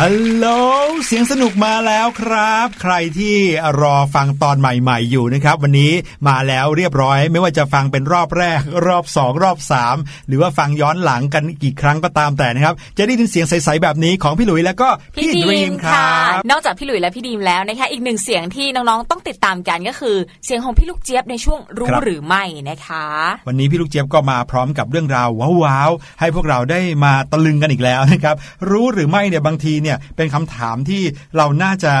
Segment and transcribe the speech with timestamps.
[0.00, 0.46] ฮัลโหล
[1.12, 3.36] เสียงสนุกมาแล้วครับ ใครที่
[3.80, 5.92] รอฟังตอนใหม่ ๆ อยู่นะครับ วันนี้
[6.28, 9.96] มาแล้วเรียบร้อย ไม่ว่าจะฟังเป็นรอบแรก รอบสองรอบสาม
[10.28, 23.06] หรือว่าฟังย้อนหลังกันกี่ครั้งก็ตามแต่นะครับ จะได้ยินเสียงใสๆแบบนี้ของพี่หลุยแล้วก็พี่พี่ดดีรีมมคค่ะรับนอกจากพี่หลุยและพี่ดีมแล้วนะคะอีกหนึ่งเสียงที่น้องๆต้องติดตามกันก็คือ เสียงของพี่ลูกเจี๊ยบในช่วงรู้ครับหรือไม่นะคะ
[23.48, 25.28] วันนี้พี่ลูกเจี๊ยบก็มาพร้อมกับเรื่องราว
[25.64, 28.36] ว้าวๆให้พวกเราได้มาตะลึงกันอีกแล้วนะครับ
[28.70, 30.99] รู้หรือไม่เนี่ยบางทีเนี่ยเป็นคำถามที่
[31.36, 31.92] เราน่าจะ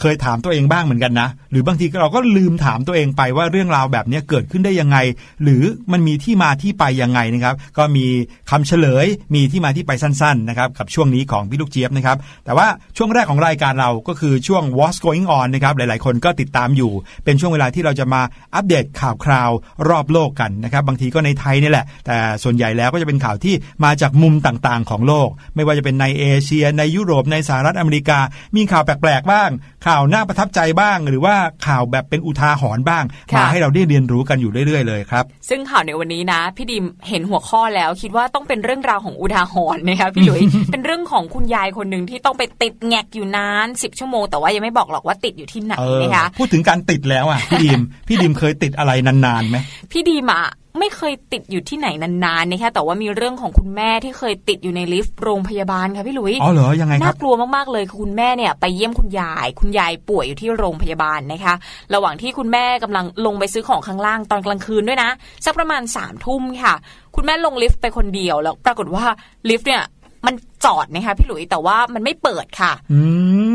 [0.00, 4.98] เคยถามตัวเองบ้างเหมือนกันนะ หรือบางทีเราก็ลืมถามตัวเองไปว่าเรื่องราวแบบนี้เกิดขึ้นได้ยังไง
[5.42, 5.62] หรือ
[5.92, 8.06] มันมีที่มาที่ไปยังไงนะครับ ก็มี
[8.50, 12.66] คำเฉลย มีที่มาที่ไปสั้นๆนะครับกับช่วงนี้ของพี่ลูกเจี๊ยบนะครับแต่ว่า
[12.96, 16.92] ช่วงแรกของรายการเราก็คือช่วง What's Going On นะครับหลายๆ คนก็ติดตามอยู่
[17.24, 18.22] เป็นช่วงเวลาที่เราจะมา
[18.54, 19.50] อัปเดตข่าวคราว
[19.88, 23.54] รอบโลกกันนะครับบางทีก็ในไทยนี่แหละ แต่ส่วนใหญ่แล้วก็จะเป็นข่าวที่
[23.84, 28.18] มาจากมุมต่างๆ ของโลก ไม่ว่าจะเป็นในเอเชียในยุโรปในสหรัฐอเมริกา
[28.56, 29.50] มีข่าวแปลกๆบ้าง
[29.86, 40.40] ข่าวน่าประทับใจบ้าง หรือว่าข่าวแบบเป็นอุทาหรณ์บ้างค่ะมาให้เราได้เรียนรู้กันอยู่เรื่อยๆเลยครับ ซึ่งข่าวในวันนี้นะ พี่ดีมเห็นหัวข้อแล้ว คิดว่าต้องเป็นเรื่องราวของอุทาหรณ์นะคะพี่หลุย
[40.72, 49.56] เป็นเรื่องของคุณยายคนหนึ่งที่ต้องไปติดแงกอยู่นานสิบชั่วโมงแต่ว่ายังไม่บอกหรอกว่าติดอยู่ที่ไหนเออนะคะพูดถึงการติดแล้วอะพี่ดีมพี่ดีมเคยติดอะไรนานๆไหม
[49.92, 50.44] พี่ดีมอะ
[50.80, 61.54] ไม่เคยติดอยู่ที่ไหนนานๆนะคะแต่ว่ามีเรื่องของคุณแม่ที่เคยติดอยู่ในลิฟต์โรงพยาบาลค่ะพี่หลุยอ๋อเหรอยังไงคน่ารับกลัวมากๆเลยคือคุณแม่เนี่ยไปเยี่ยมคุณยาย คุณยายป่วยอยู่ที่โรงพยาบาลนะคะ
[61.94, 65.10] ระหว่างที่คุณแม่กำลังลงไปซื้อของข้างล่างตอนกลางคืนด้วยนะ
[65.44, 66.74] สักประมาณสามทุ่มค่ะ
[67.16, 69.04] คุณแม่ลงลิฟต์ไปคนเดียวแล้วปรากฏว่า
[69.48, 69.82] ลิฟต์เนี่ย
[70.26, 70.34] มัน
[70.64, 73.00] จอดนะคะพี่หลุยแต่ว่ามันไม่เปิดค่ะอื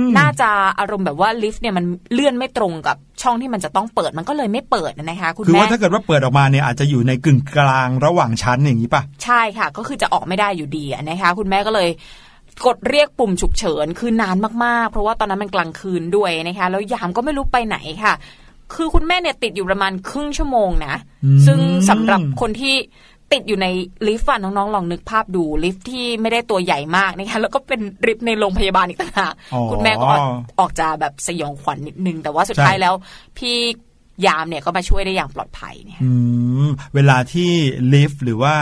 [0.03, 11.89] มน่าจะอารมณ์แบบว่าลิฟต์เนี่ยมันเลื่อนไม่ตรงกับช่องที่มันจะต้องเปิดมันก็เลยไม่เปิดนะคะคุณคือแม่ว่าถ้าเกิดว่าเปิดออกมาเนี่ยอาจจะอยู่ในกึ่งกลางระหว่างชั้นอย่างนี้ป่ะใช่ค่ะ ก็คือจะออกไม่ได้อยู่ดีอะนะคะ คุณแม่ก็เลย
[12.65, 14.35] กดเรียกปุ่มฉุกเฉินคือนาน
[14.65, 18.13] มากๆ เพราะว่าตอนนั้นมันกลางคืนด้วยนะคะแล้วยามก็ไม่รู้ไปไหนค่ะ
[18.75, 20.95] คือคุณแม่เนี่ยติดอยู่ประมาณครึ่งชั่วโมงนะ
[21.25, 21.59] อืมซึ่ง
[21.89, 22.75] สำหรับคนที่
[23.33, 23.67] ติดอยู่ใน
[24.07, 30.25] ลิฟต์อะน้องๆลองนึกภาพดูลิฟต์ที่ไม่ได้ตัวใหญ่มากนะคะแล้วก็เป็นลิฟต์ในโรงพยาบาลอีกต่างหากอ๋อคุณแม่ก็ออก
[30.59, 32.93] ออกจะแบบสยองขวัญนิดนึง แต่ว่าสุดใช่ท้ายแล้ว
[33.37, 33.55] พี่
[34.25, 36.11] ยามเนี่ยก็มาช่วยได้อย่างปลอดภัยเนี่ยอื
[36.65, 37.51] มเวลาที่
[37.93, 38.55] ลิฟต์หรือว่า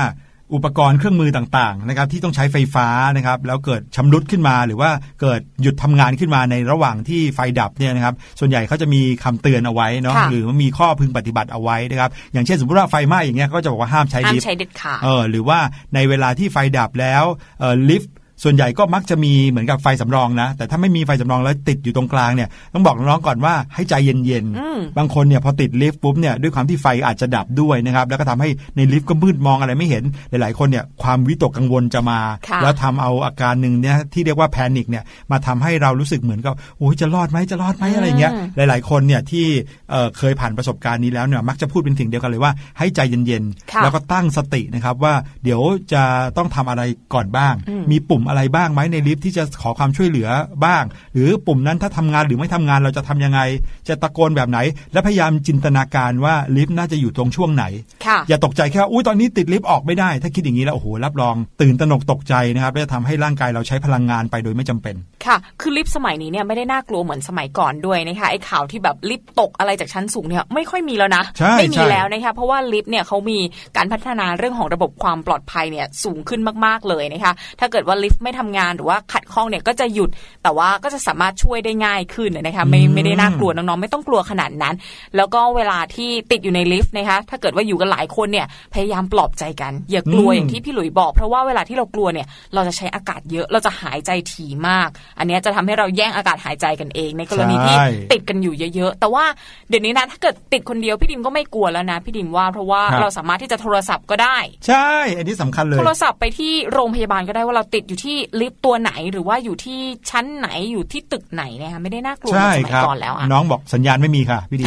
[0.54, 2.88] อุปกรณ์เครื่องมือต่างๆนะครับที่ต้องใช้ไฟฟ้า
[3.18, 4.90] นะครับแล้วเกิดชำรุดขึ้นมา หรือว่า
[5.22, 15.60] เกิดหยุดทำงานขึ้นมาในระหว่างที่ไฟดับเนี่ยนะครับส่วนใหญ่เขาจะมีคำเตือนเอาไว้เนาะค่ะหรือว่ามีข้อพึงปฏิบัติเอาไว้นะครับอย่างเช่นสมมติว่าไฟไหม้อย่างเงี้ยก็จะบอกว่าห้ามใช้ห้ามลิฟต์ใช้เด็ดขาดเออหรือว่า
[15.96, 17.24] ในเวลาที่ไฟดับแล้ว
[17.60, 18.14] เออลิฟต์
[18.44, 39.46] ส่วนใหญ่ก็มักจะมีเหมือนกับไฟสำรองนะ แต่ถ้าไม่มีไฟสำรองแล้วติดอยู่ตรงกลางเนี่ยต้องบอกน้องๆก่อนว่าให้ใจเย็นอืมๆบางคนเนี่ยพอติดลิฟต์ปุ๊บเนี่ยด้วยความที่ไฟอาจจะดับด้วยนะครับแล้วก็ทำให้ในลิฟต์ก็มืดมองอะไรไม่เห็นหลายๆคนเนี่ยความวิตกกังวลจะมาค่ะแล้วทำเอาอาการหนึ่งเนี่ยที่เรียกว่า panic เนี่ยมาทำให้เรารู้สึกเหมือนกับโอ้ยจะรอดไหมจะรอดไหมอะไรเงี้ยหลาย ๆคนเนี่ยที่
[39.92, 45.14] เอ่อเคยผ่านประสบการณ์นี้แล้วเนี่ยมักจะพูดเป็นเสียงเดียวกันเลยว่าให้ใจเย็นค่ะๆแล้วก็ตั้งสตินะครับว่า
[45.44, 45.62] เดี๋ยว
[45.94, 46.04] จะ
[46.38, 46.82] ต้องทำอะไร
[47.14, 50.30] ก่อนบ้างอืมมีปุ่มอะไรบ้างไหมในลิฟต์ที่จะขอความช่วยเหลือ
[50.66, 50.84] บ้าง
[51.14, 53.40] หรือปุ่มนั้นถ้าทำงานหรือไม่ทำงานเราจะทำยังไง
[53.88, 54.60] จะตะโกนแบบไหน
[54.94, 57.66] และพยายามจินตนาการว่าลิฟต์น่าจะอยู่ตรงช่วงไหน
[58.06, 64.96] ค่ะอย่าตกใจแค่ว่าอุ้ยตอนนี้ติดลิฟต์ออกไม่ได้ ถ้าคิดอย่างนี้แล้วโอ้โหรับรอง ตื่นตระหนกตกใจนะครับและจะทำให้ร่างกายเราใช้พลังงานไปโดยไม่จำเป็น
[65.26, 73.40] ค่ะ คือลิฟต์สมัยนี้เนี่ยไม่ได้น่ากลัวเหมือนสมัยก่อนด้วยนะคะไอ้ข่าวที่แบบลิฟต์ตกอะไรจากชั้นสูงเนี่ยไม่ค่อยมีแล้วนะใช่ไม่มีใช่แล้วนะคะเพราะว่าลิฟต์เนี่ยเขามี
[73.78, 80.10] การพัฒนาเรื่องของระบบความปลอดภัยเนี่ยสูงขึ้นมากๆเลยนะคะถ้าเกิดว่าลิฟต์ไม่ทำงานหรือว่าขัดข้องเนี่ยก็จะหยุด
[80.44, 84.76] แต่ว่าก็จะสามารถช่วยได้ง่ายขึ้นนะคะไม่ไม่ได้น่ากลัวน้องๆไม่ต้องกลัวขนาดนั้น
[85.16, 99.26] แล้วก็เวลาที่ติดอยู่ในลิฟต์นะคะถ้าเกิดว่าอยู่กันหลายคนเนี่ยพยายามปลอบใจกัน อย่ากลัวอืมอย่างที่พี่หลุยบอก เพราะว่าเวลาที่เรากลัวเนี่ยเราจะใช้อากาศเยอะเราจะหายใจถี่มาก อันเนี้ยจะทำให้เราแย่งอากาศหายใจกันเอง ในกรณีที่ใช่ติดกันอยู่เยอะๆแต่ว่า
[99.70, 108.09] เดี๋ยวนี้นะถ้าเกิดติดคนเดียวพี่ดิมก็ไม่กลัวแล้วนะพี่ดิมว่าเพราะว่าครับเราสามารถที่จะโทรศัพท์ก็ได้ ใช่ อันนี้สำคัญเลยโทรศัพท์ไปที่โรงพยาบาลก็ได้ว่าเราติดอยู่ที่
[108.42, 114.66] ลิฟต์ตัวไหนหรือว่าอยู่ที่ชั้นไหนอยู่ที่ตึกไหนนะคะไม่ได้น่ากลัวเหมืใช่อนสมัครัยบก่อนแล้วอะน้องบอกสัญญาณไม่มีค่ะพี่ดี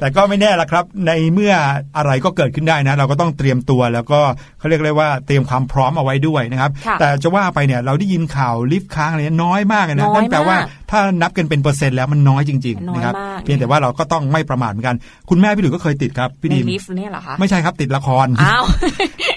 [0.00, 1.52] แต่ก็ไม่แน่ละครับ ในเมื่อ
[1.96, 4.20] อะไรก็เกิดขึ้นได้นะ เราก็ต้องเตรียมตัวแล้วก็
[4.58, 14.96] เขาเรียกเลยว่าเตรียมความพร้อมเอาไว้ด้วยนะครับค่ะแต่จะว่าไปเนี่ยเราได้ยินข่าวลิฟต์ค้างอะไรเนี่ยน้อยมากเลยนะน้อยนั่นแปลว่ามากถ้านับกันเป็นเปอร์เซ็นต์แล้วมันน้อยจริงน้อยๆนะครับมากเพียงแต่ว่าเราก็ต้องไม่ประมาทเหมือนกัน
[15.30, 18.64] คุณแม่พี่ดุยก็เคยติดครับพี่ในดีมลิฟต์เนี่ยเหรอคะไม่ใช่ครับติดละครอ้าว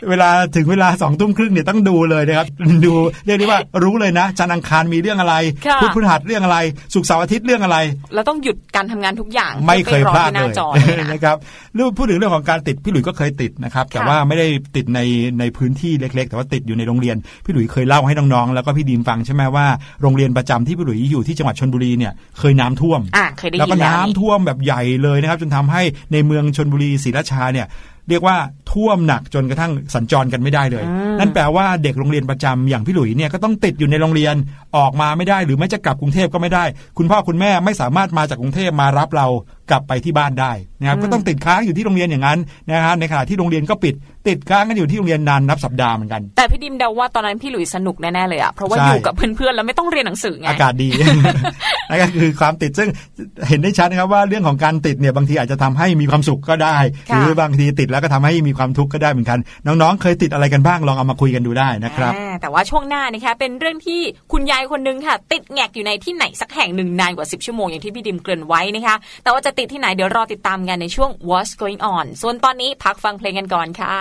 [0.10, 2.45] เวลาถึงเวลาสองทุ่มครึ่งเนี่ยต้องดูเลยนะครับ
[2.86, 2.94] ดู
[3.26, 5.36] เรียกได้ว่ารู้เลยนะจันทร์อังคารมีเรื่องอะไร
[5.68, 6.58] ค่ะพุธพฤหัสเรื่องอะไร
[6.94, 7.78] สุกร์เสาร์อาทิตย์เรื่องอะไร
[8.14, 11.38] เราต้องหยุดการทำงานทุกอย่าง ไม่เคยพลาดพื่อไปรอที่หน้จอเลยนะนะครับ
[11.76, 15.00] เรื่องพูดถึงเรื่องของการติดพี่หลุยส์ก็เคยติดนะครับแต่ว่าไม่ได้ติดใน
[15.40, 19.66] ในพื้นที่เล็ก ๆ แต่ว่าติดอยู่ในโรงเรียนพี่หลุยส์เคยเล่าให้น้องๆแล้วก็พี่ดีมฟังใช่ไหมว่า
[20.02, 25.82] โรงเรียนประจำที่พี่หลุยส์อยู่ที่จังหวัดชนบุรีเนี่ยเคยน้ำท่วมอะเคยได้แล้วยิก็นแล้วน้ำนี่ท่วมแบบใหญ่เลยนะครับจนทำให้
[26.14, 27.68] ในเมืองชนบุรีศรีราชาเนี่ย
[28.10, 28.38] เรียกว่า
[28.72, 30.86] ท่วมหนักจนกระทั่งสัญจรกันไม่ได้เลย
[31.20, 34.36] นั่นแปลว่าเด็กโรงเรียนประจำอย่างพี่หลุยเนี่ยก็ต้องติดอยู่ในโรงเรียน
[34.78, 36.66] ออกมาไม่ได้ หรือไม่จะกลับกรุงเทพก็ไม่ได้
[36.98, 39.28] คุณพ่อคุณแม่ไม่สามารถมาจากกรุงเทพมารับเรา
[39.70, 43.96] กลับไปที่บ้านได้นะครับก็ต้องติดค้างอยู่ที่โรงเรียนอย่างนั้นนะฮะในขณะที่โรงเรียนก็ปิด
[44.28, 50.88] ติดค้างกันอยู่ที่โรงเรียนนานนับสัปดาห์เหมือนกัน แต่พี่ดิมเดาว่าตอนนั้นพี่หลุยสนุกแน่ๆเลยอะเพราะว่าใช่อยู่กับเพื่อนๆแล้วไม่ต้องเรียนหนังสือไงอากาศดี
[51.90, 52.90] นั่นก็คือความติดซึ่ง
[53.50, 56.78] เห็นได้ชัดนะครับว่าเรื่องของการติดเนี่ยบางทีอาจจะทำให้มีความสุขก็ได้
[57.10, 73.94] หค่ะรือบางทีติดแล้วก็ทำให้มีความทุกข์ก็ได้เหมือนกัน น้องๆ เคยติดอะไรกันบ้างลองเอามาคุยกันดูได้นะครับอ่าแต่ว่าช่วงหน้านะคะเป็นเรื่องที่คุณยายคนนึงค่ะ ติดแงกอยู่ในที่ไหนสักแห่งหนึ่งนานกว่า 10 ชั่วโมงอย่างที่พี่ดิมเกริ่นไว้นะคะแต่ว่าจะติดที่ไหนเดี๋ยวรอติดตามกันในช่วง What's Going On ส่วนตอนนี้พักฟังเพลงกันก่อนค่ะ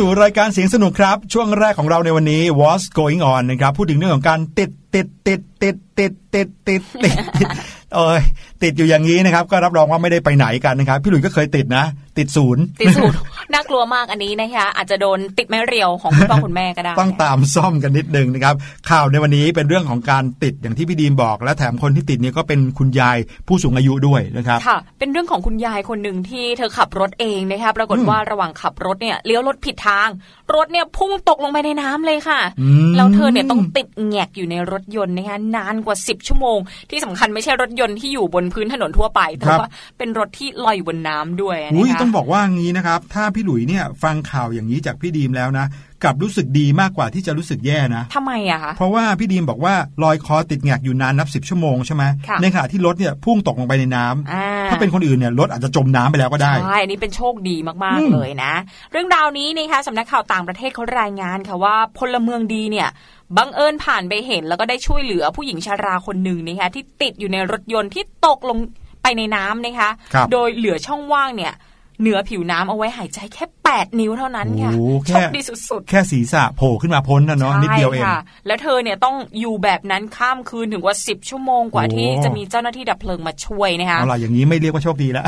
[0.04, 7.48] ู่รายการเสียงสนุกครับ ช่วงแรกของเราในวันนี้ What's Going On นะครับพูดถึงเรื่องของการติดติดติดติดติดติดติดติด
[7.94, 8.20] เอ้ย
[8.62, 11.84] ติดอยู่อย่างนี้นะครับ ก็รับรองว่าไม่ได้ไปไหนกันนะครับ พี่หลุยก็เคยติดนะ
[12.18, 13.16] ติดศูนย์ติดศูนย์
[13.52, 18.54] น่ากลัวมากอันนี้นะคะอาจจะโดนติดไม้เรียวของคุณพ่อคุณแม่ก็ได้ ต้องตามซ่อมกันนิดนึงนะครับ
[18.90, 30.08] ข่าวในวันนี้เป็นเรื่องของการติดอย่างที่พี่ดีมบอก และแถมคนที่ติดเนี่ยก็เป็นคุณยายผู้สูงอายุด้วยนะครับค่ะ เป็นเรื่องของคุณยายคนหนึ่งที่เธอขับรถเองนะคะปรากฏว่าระหว่างขับรถเนี่ยเลี้ยวรถผิดทาง
[30.54, 36.58] รถเนี่ยพุ่งตกลงไปในน้ำเลยค่ะอืมแล้วเธอเนี่ยต้องติดแงกอยู่ในรถยนต์นะคะนานกว่า 10 ชั่วโมง
[36.90, 45.66] ที่สำคัญไม่ใช่รถยนต์ที่อยู่บนพื้นถนนทั่วไป แต่ว่าเป็นรถที่ลอยอยู่บนน้ำด้วยนะคะอุ้ยต้องบอกว่างี้นะครับ ถ้าพี่หลุยเนี่ยฟังข่าวอย่างนี้จากพี่ดีมแล้วนะ
[46.04, 58.52] กลับรู้สึกดีมากกว่าที่จะรู้สึกแย่นะทำไมอะคะเพราะว่าพี่ดีมบอกว่าลอยคอติดแงกอยู่นานนับสิบชั่วโมงใช่ไหมค่ะในขณะที่รถเนี่ยพุ่งตกลงไปในน้ำอ่าถ้าเป็นคนอื่นเนี่ยรถอาจจะจมน้ำไปแล้วก็ได้ใช่อันนี้เป็นโชคดีมากอืๆมเลยนะ
[58.92, 62.88] เรื่องราวนี้นะคะสำนักข่าวต่างประเทศเขารายงานค่ะว่าพลเมืองดีเนี่ย
[63.36, 68.58] บังเอิญผ่านไปเห็นแล้วก็ได้ช่วยเหลือผู้หญิงชาราคนหนึ่งนะคะที่ติดอยู่ในรถยนต์ที่ตกลง
[69.02, 71.52] ไปในน้ำนะคะครับโดยเหลือช่องว่างเนี่ย
[72.00, 85.24] เหนือผิวน้ำเอาไว้หายใจแค่ 8 นิ้วเท่านั้นค่ะโอ้โหโชแค่คดีสุดๆ แค่ศีรษะโผล่ขึ้นมาพ้นนะเนาะนิดเดียวเองใช่ค่ะแล้วเธอเนี่ยต้องอยู่แบบนั้นข้ามคืนถึงกว่า 10 ชั่วโมงกว่าโอ้ที่จะมีเจ้าหน้าที่ดับเพลิงมาช่วยนะคะเอาล่ะอย่างนี้ไม่เรียกว่าโชคดีแล้ว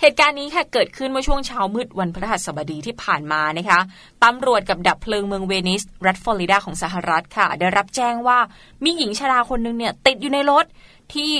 [0.00, 3.80] เหตุการณ์นี้ค่ะเกิดขึ้นเมื่อช่วงเช้ามืดวันพฤหัสบดีที่ผ่านมานะคะ
[4.24, 8.38] ตำรวจกับดับเพลิงเมืองเวนิส รัฐฟลอริดาของสหรัฐค่ะ ได้รับแจ้งว่า
[8.84, 10.66] มีหญิงชราคนหนึงเนี่ยติดอยู่ในรถ
[11.14, 11.30] ที่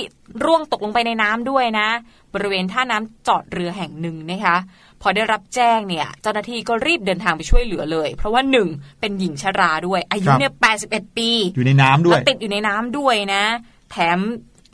[0.45, 1.89] ร่วงตกลงไปในน้ำด้วยนะ
[2.33, 4.57] บริเวณท่าน้ำจอดเรือแห่งหนึ่งนะคะ
[5.01, 8.67] พอได้รับแจ้งเนี่ยเจ้าหน้าที่ก็รีบเดินทางไปช่วยเหลือเลย เพราะว่าหนึ่ง
[8.99, 10.53] เป็นหญิงชราด้วย อายุครับเนี่ย
[10.85, 13.43] 81ปี อยู่ในน้ำด้วแล้ยวติดอยู่ในน้ำด้วยนะ
[13.91, 14.19] แถม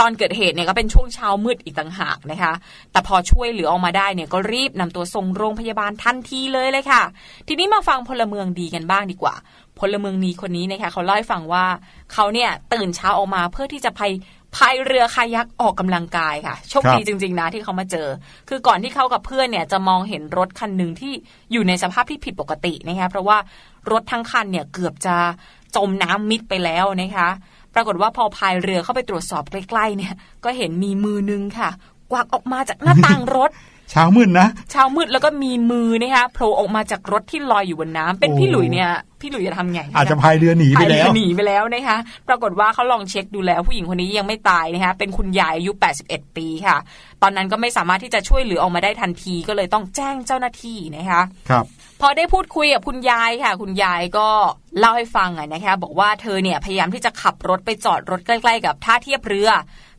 [0.02, 2.54] ตอนเกิดเหตุเนี่ยก็เป็นช่วงเช้ามืดอีกต่างหากนะคะ
[2.92, 7.04] แต่พอช่วยเหลือออกมาได้เนี่ยก็รีบนำตัวส่งโรงพยาบาลทันทีเลยเลยค่ะ
[7.48, 9.36] ทีนี้มาฟังพลเมืองดีกันบ้างดีกว่า
[9.80, 11.66] พลเมืองดีคนนี้นะคะเขาเล่าให้ฟังว่า
[12.14, 14.02] เขาเนี่ยตื่นเช้าออกมาเพื่อที่จะไป
[14.58, 18.08] พายเรือคายักออกกำลังกายค่ะโชคดีครับจริง ๆ นะที่เขามาเจอ
[18.50, 21.14] คือก่อนที่เขากับเพื่อนเนี่ยจะมองเห็นรถคันหนึ่งที่
[21.52, 23.38] อยู่ในสภาพที่ผิดปกตินะคะเพราะว่า
[23.92, 25.16] รถทั้งคันเนี่ยเกือบจะ
[25.76, 27.30] จมน้ำมิดไปแล้วนะคะ
[27.74, 31.70] ปรากฏว่าพอพายเรือเข้าไปตรวจสอบใกล้ๆเนี่ย ก็เห็นมีมือนึงค่ะ
[32.12, 33.52] กวักออกมาจากหน้าต่างรถ
[33.92, 38.90] เช้ามืดนะเช้ามืดแล้วก็มีมือนะคะโผล่ออกมาจากรถที่ลอยอยู่บนน้ำเป็นโอ้พี่หลุยเนี่ย
[39.22, 45.72] พี่หลุยจะทำไงอาจจะพายเรือหนีไปพายแล้เรือวหนีไปแล้วนะคะปรากฏว่าเขาลองเช็คดูแล้วผู้หญิงคนนี้ยังไม่ตายนะคะเป็นคุณยายอายุ
[46.06, 46.78] 81 ปีค่ะ
[47.22, 51.66] ตอนนั้นก็ไม่สามารถที่จะช่วยเหลือออกมาได้ทันทีก็เลยต้องแจ้งเจ้าหน้าที่นะคะครับ
[52.02, 54.28] พอได้พูดคุยกับคุณยายค่ะ คุณยายก็
[54.80, 59.50] เล่าให้ฟังอะนะคะบอกว่าเธอเนี่ยพยายามที่จะขับรถไปจอดรถใกล้ ๆ กับท่าเทียบเรือ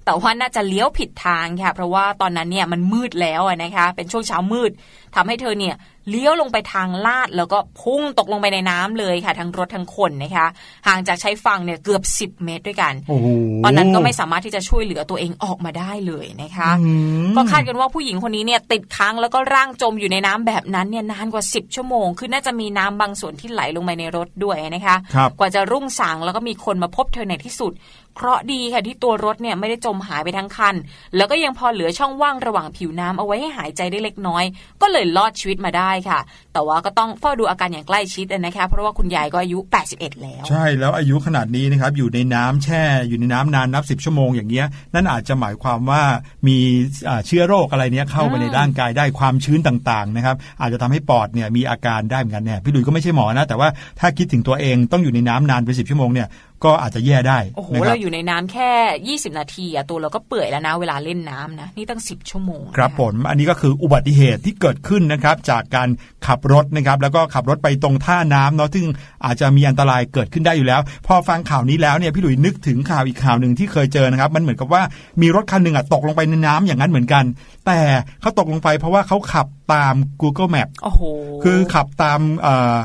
[0.08, 4.70] แต่ว่าน่าจะเลี้ยวผิดทางค่ะ เพราะว่าตอนนั้นเนี่ยมันมืดแล้วอะนะคะ เป็นช่วงเช้ามืด
[5.14, 5.74] ทำให้เธอเนี่ย
[6.10, 10.46] เลี้ยวลงไปทางลาดแล้วก็พุ่งตกลงไปในน้ำเลยค่ะ ทั้งรถทั้งคนนะคะ
[10.86, 13.26] ห่างจากชายฝั่งเนี่ยเกือบ 10 เมตรด้วยกันโอ้โห
[13.64, 16.92] ตอนนั้นก็ไม่สามารถที่จะช่วยเหลือตัวเองออกมาได้เลยนะคะอื
[17.24, 27.72] มก็คาดกันว่าผู้หญิงคนนี้เนี่ยติดค้างแล้วก็ร่างจมอยู่ในน้ำแบบนั้นเนี่ยนานกว่า 10 ชั่วโมง คือน่าจะมีน้ำบางส่วนที่ไหลลงไปในรถด้วยนะคะครับกว่าจะรุ่งสางแล้วก็มีคนมาพบเธอในที่สุด
[28.18, 30.74] เคราะห์ดีค่ะที่ตัวรถเนี่ยไม่ได้จมหายไปทั้งคัน
[31.16, 34.44] แล้วก็ยังพอเหลือช่องว่างระหว่างผิวน้ำเอาไว้ให้หายใจได้เล็กน้อย
[34.83, 36.20] ก็เลยรอดชีวิตมาได้ค่ะ
[36.52, 39.59] แต่ว่าก็ต้องเฝ้าดูอาการอย่างใกล้ชิดนะคะ เพราะว่าคุณยายก็อายุ
[39.90, 46.02] 81 แล้ว ใช่แล้วอายุขนาดนี้นะครับอยู่ในน้ำแช่อยู่ในน้ำนานนับสิบชั่วโมงอย่างเงี้ยนั่นอาจจะหมายความว่า
[46.46, 46.59] มี
[47.09, 53.68] อ่าเชื้อโรคอะไรเนี้ยเข้าไปในร่างกายได้ความชื้นต่างๆนะครับอาจจะทำให้ปอดเนี่ยมีอาการได้เหมือนกันเนี่ยพี่ดุยก็ไม่ใช่หมอนะแต่ว่า
[54.00, 56.28] ถ้าคิดถึงตัวเองต้องอยู่ในน้ำนานเป็นสิบชั่วโมงเนี่ย
[56.64, 58.70] ก็อาจจะแย่ได้โอ้โหนะครัเราบอยู่ในน้ำแค่
[59.20, 65.88] 20 นาทีอะตัวเราก็เปื่อยแล้วนะเวลาเล่นน้ำนะนี่ตั้ง 10 ชั่วโมงครับนะะผมอันนี้ก็คืออุบัติเหตุที่เกิดขึ้นนะครับจากการ
[66.26, 68.86] ขับรถนะครับแล้วก็ขับรถไปตรงท่าน้ำเนาะซึ่ง
[69.24, 74.82] อาจจะมีอันตรายเกิดขึ้นได้อยู่แล้ว พอฟังข่าวนี้แล้วเนี่ยพี่หลุยนึกถึงข่าวอีกข่าวหนึ่งที่เคยเจอนะครับมันเหมือนกับว่า
[75.22, 77.24] มีรถคันหนึ่งอะตกลงไปในน้ำอย่างนั้นเหมือนกัน
[77.66, 77.80] แต่
[78.20, 81.02] เขาตกลงไปเพราะว่าเขาขับตาม Google Map โอ้โห
[81.44, 82.78] คือขับตามเอ่อเอ่อ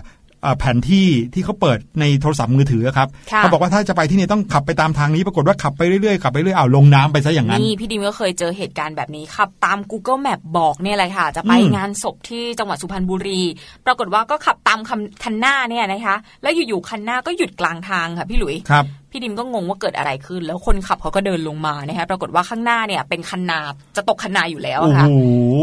[0.60, 13.42] แผนที่ที่เขาเปิดในโทรศัพท์มือถือครับค่ะเขาบอกว่าถ้าจะไปที่นี่ต้องขับไปตามทางนี้ปรากฏว่าขับไปเรื่อยๆขับไปเรื่อยๆอ้าวลงน้ำไปซะอย่างนั้นนี่พี่ดิมก็เคยเจอเหตุการณ์แบบนี้ขับตาม Google Map บอกเนี่ยแหละค่ะ จะไปอืมงานศพที่จังหวัดสุพรรณบุรี
[13.86, 23.60] ปรากฏว่าก็ขับตามคันคันหน้าเนี่ยนะคะ แล้วอยู่ๆคันหน้าก็หยุดกลางทางค่ะพี่หลุยครับ พี่ดิมก็งงว่าเกิดอะไรขึ้น แล้วคนขับเขาก็เดินลงมานะคะปรากฏว่าข้างหน้าเนี่ยเป็นคันนา
[23.96, 25.08] จะตกคันนาอยู่แล้วโอ้อะโหค่ะ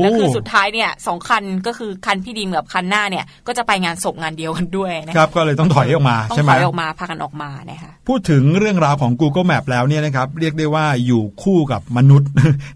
[0.02, 12.28] แล้วคือสุดท้ายเนี่ยสองคันก็คือคันพี่ดิมกับคันหน้าเนี่ยก็จะไปงานศพงานเดียวกันด้วยนะคคะรับก็เลยต้องถอยออกมาต้องใช่ไหถมอยออกมาพากันออกมานะคะพูดถึงเรื่องราวของ Google Map แล้วเนี่ยนะครับเรียกได้ว่าอยู่คู่กับมนุษย์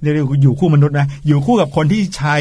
[0.02, 2.36] เรียกได้ว่าอยู่คู่มนุษย์นะอยู่คู่กับคนที่ใช้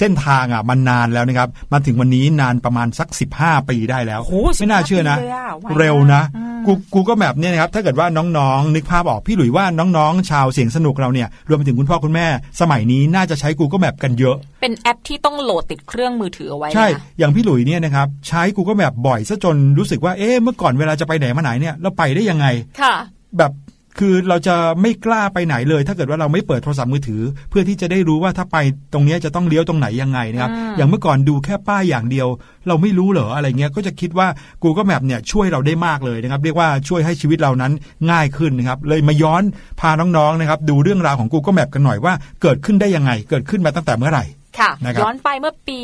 [0.00, 3.08] เส้นทางอะมันนานแล้วนะครับ มาถึงวันนี้นานประมาณสัก
[3.38, 6.22] 15 ปีได้แล้วโอ้โหไม่น่าเชื่อนะ15ปีเลยอะไวมากเร็วนะ
[6.66, 12.26] กูกูก็แบบเนี่ยนะครับถ้าเกิดว่าน้องๆ นึกภาพออกพี่หลุยว่าน้องๆ ชาวเสียงสนุกเราเนี่ยรวมไปถึงคุณพ่อคุณแม่
[12.60, 22.46] สมัยนี้น่าจะใช้ Google Map กันเยอะ เป็นแอปที่ต้องโหลดติดเครื่องมือถือเอาไว้ใช่นะอย่างพี่หลุยเนี่ยนะครับใช้ Google Map บ่อยซะจนรู้สึกว่าเอ๊ะเมื่อก่อนเวลาจะไปไหนมาไหนเนี่ยเราไปได้ยังไง
[22.80, 22.94] ค่ะ
[23.38, 23.52] แบบ
[23.98, 28.56] คือเราจะไม่กล้าไปไหนเลย ถ้าเกิดว่าเราไม่เปิดโทรศัพท์มือถือ เพื่อที่จะได้รู้ว่าถ้าไป
[28.92, 32.28] ตรงเนี้ยจะต้องเลี้ยวตรงไหนยังไงนะครับอืมอย่างเมื่อก่อนดูแค่ป้ายอย่างเดียว
[32.68, 34.28] เราไม่รู้เหรออะไรเงี้ยก็จะคิดว่า
[34.62, 37.72] Google Map เนี่ยช่วยเราได้มากเลยนะครับ เรียกว่าช่วยให้ชีวิตเรานั้น
[38.10, 39.42] ง่ายขึ้นนะครับเลยมาย้อน
[39.80, 44.24] พาน้องๆนะครับดูเรื่องราวของ Google Map กันหน่อยว่าเกิดขึ้นได้ยังไง เกิดขึ้นมาตั้งแต่เมื่อไหร่
[44.58, 45.80] ค่ะนะครับย้อนไปเมื่อปี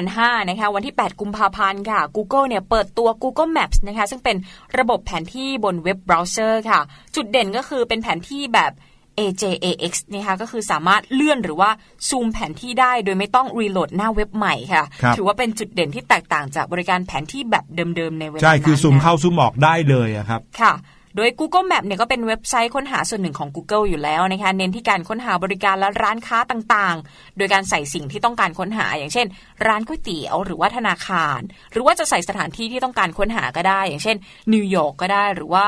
[0.00, 4.36] 2005 นะคะวันที่ 8 กุมภาพันธ์ค่ะ Google เนี่ยเปิดตัว Google Maps นะคะซึ่งเป็น
[4.78, 6.80] ระบบแผนที่บนเว็บเบราว์เซอร์ค่ะ
[7.16, 8.72] จุดเด่นก็คือเป็นแผนที่แบบ
[9.18, 11.70] AJAX นะคะก็คือสามารถเลื่อนหรือว่า
[12.08, 20.72] ซูมแผนที่ได้โดยไม่ต้องรีโหลดหน้าเว็บใหม่ค่ะครับถือว่าเป็นจุดเด่นที่แตกต่างจากบริการแผนที่แบบเดิมๆในเวลาใช่คือนั้นซูมนะเข้าซูมออกได้เลยอะครับค่ะ
[21.16, 29.26] โดย Google Map เนี่ยก็เป็นเว็บไซต์ค้นหาส่วนหนึ่งของ Google อยู่แล้วนะคะเน้นที่การค้นหาบริการและร้านค้าต่างๆ โดยการใส่สิ่งที่ต้องการค้นหา อย่างเช่น
[29.66, 31.40] ร้านก๋วยเตี๋ยวหรือว่าธนาคาร
[31.72, 34.16] หรือว่าจะใส่สถานที่ที่ต้องการค้นหาก็ได้ อย่างเช่น
[34.52, 35.64] นิวยอร์กก็ได้หรือว่า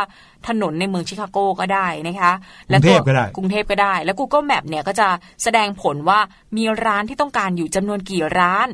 [0.49, 2.33] ถนนในเมืองชิคาโกก็ได้นะคะ
[2.71, 5.09] และกรุงเทพก็ได้กรุงเทพก็ได้ แล้ว Google Map เนี่ยก็จะ
[5.43, 6.21] แสดงผลว่า
[6.57, 8.69] มีร้านที่ต้องการอยู่จำนวนกี่ร้าน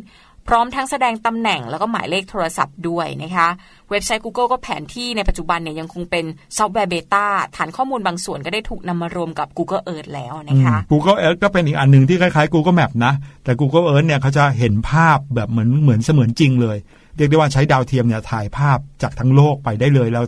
[0.48, 3.48] พร้อมทั้งแสดงตำแหน่งแล้วก็หมายเลขโทรศัพท์ด้วยนะคะ
[3.90, 6.24] เว็บไซต์ Google ก็แผนที่ในปัจจุบันเนี่ยยังคงเป็น
[6.56, 13.12] ซอฟต์แวร์ beta ฐานข้อมูลบางส่วนก็ได้ถูกนำมารวมกับ Google Earth แล้วนะคะ Google Earth ก็เป็นอีกอันหนึ่งที่คล้ายๆ Google Map นะ
[13.44, 16.76] แต่ Google Earth เนี่ยเขาจะเห็นภาพแบบเหมือนเหมือนเสมือนจริงเลย
[17.18, 20.24] เรียกได้ว่าใช้ดาวเทียมเนี่ยถ่ายภาพจากทั้งโลกไปได้เลยแล้ว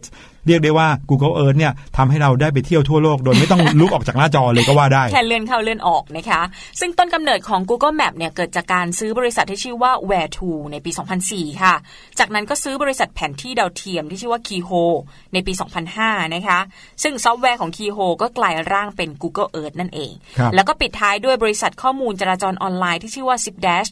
[0.47, 6.43] เรียกได้ว่า Google Earth เนี่ยทำให้เราได้ไปเที่ยวทั่วโลกโดยไม่ต้องลุกออกจากหน้าจอเลยก็ว่าได้ แค่เลื่อนเข้าเลื่อนออกนะคะ
[6.81, 10.41] ซึ่งต้นกำเนิดของ Google Map เนี่ยเกิดจากการซื้อบริษัทที่ชื่อว่า Where2
[10.73, 10.91] ในปี
[11.27, 11.75] 2004 ค่ะ
[12.19, 14.85] จากนั้นก็ซื้อบริษัทแผนที่ดาวเทียมที่ชื่อว่า Keyhole
[15.33, 15.53] ในปี
[15.95, 16.59] 2005 นะคะ
[17.03, 23.91] ซึ่งซอฟต์แวร์ของ Keyho ก็กลายร่างเป็น Google Earth นั่นเองครับแล้วก็ปิดท้ายด้วยบริษัทข้อมูลจราจรออนไลน์ที่ชื่อว่า Zipdash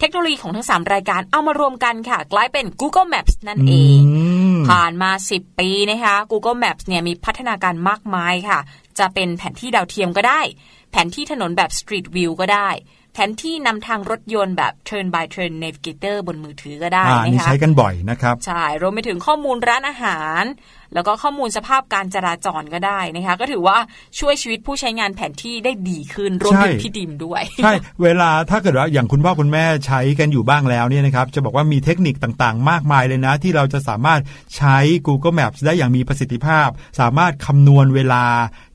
[0.00, 4.00] เทคโนโลยีของทั้ง 3 รายการเอามารวมกันค่ะ กลายเป็น Google Maps นั่นเอง
[4.56, 8.58] มผ่านมา 10 ปีนะคะ Google Maps เนี่ยมีพัฒนาการมากมายค่ะ
[8.98, 10.40] จะเป็นแผนที่ดาวเทียมก็ได้
[10.90, 12.68] แผนที่ถนนแบบ Street View ก็ได้
[13.12, 20.42] แผนที่นำทางรถยนต์แบบ Turn by Turn Navigator บนมือถือก็ได้อ่านะนี่คะใช้กันบ่อยนะครับ ใช่ รวมไปถึงข้อมูลร้านอาหาร
[20.94, 23.78] แล้วก็ข้อมูลสภาพการจราจรก็ได้นะคะ ก็ถือว่า
[24.18, 34.20] ช่วยชีวิตผู้ใช้งานแผนที่ได้ดีขึ้นรวมถึงใช่พี่ดิมด้วยใช่เวลาถ้าเกิดว่าอย่างคุณพ่อคุณแม่ใช้กันอยู่บ้างแล้วเนี่ยนะครับจะบอกว่ามีเทคนิคต่างๆ มากมายเลยนะ ที่เราจะสามารถ
[34.56, 36.68] ใช้ Google Maps ได้อย่างมีประสิทธิภาพ
[37.00, 38.24] สามารถคำนวณเวลา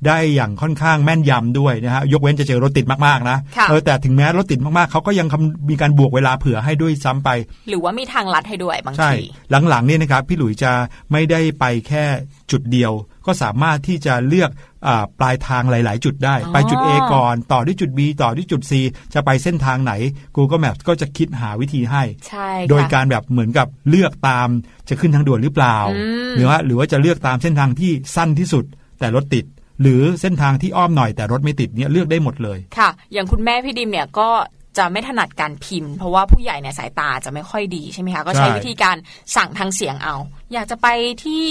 [0.08, 7.30] ได้อย่างค่อนข้างแม่นยำด้วยนะฮะยกเว้นจะเจอรถติดมากๆนะค่ะเออแต่ถึงแม้รถติดมากๆเขาก็ยังคำมีการบวกเวลาเผื่อให้ด้วยซ้ำไป
[7.70, 9.24] หรือว่ามีทางลัดให้ด้วยบางใช่ที
[9.70, 10.72] หลังๆเนี่ยนะครับพี่หลุยจะ
[11.12, 12.04] ไม่ได้ไปแค่
[12.52, 12.92] จุดเดียว
[13.26, 14.52] ก็สามารถที่จะเลือก
[14.88, 18.72] อาปลายทางหลาย ๆ จุดได้อ๋อไปจุด A ก่อน ต่อที่จุด B ต่อที่จุด C
[19.14, 19.94] จะไปเส้นทางไหน
[20.36, 24.50] Google Maps ก็จะคิดหาวิธีให้ใช่ค่ะโดยการแบบเหมือนกับเลือกตาม
[24.90, 28.66] จะขึ้นทางด่วนหรือเปล่าอืมหรือว่าหรือว่าจะเลือกตามเส้นทางที่สั้นที่สุด
[29.00, 29.46] แต่รถติด
[29.82, 34.30] หรือเส้นทางที่อ้อมหน่อยแต่รถไม่ติดเนี่ยเลือกได้หมดเลยค่ะ อย่างคุณแม่พี่ดิมเนี่ยก็
[34.78, 38.96] จะไม่ถนัดการพิมพ์ เพราะว่าผู้ใหญ่เนี่ยสายตาจะไม่ค่อยดีใช่ไหมคะก็ใช้ใช่วิธีการ
[39.36, 40.15] สั่งทางเสียงเอา
[40.54, 40.88] อยากจะไป
[41.24, 41.46] ที่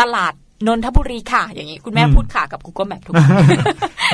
[0.00, 0.34] ตลาด
[0.66, 3.46] นนทบุรีค่ะ อย่างนี้คุณแม่พูดค่ะกับ Google Map ทุกคน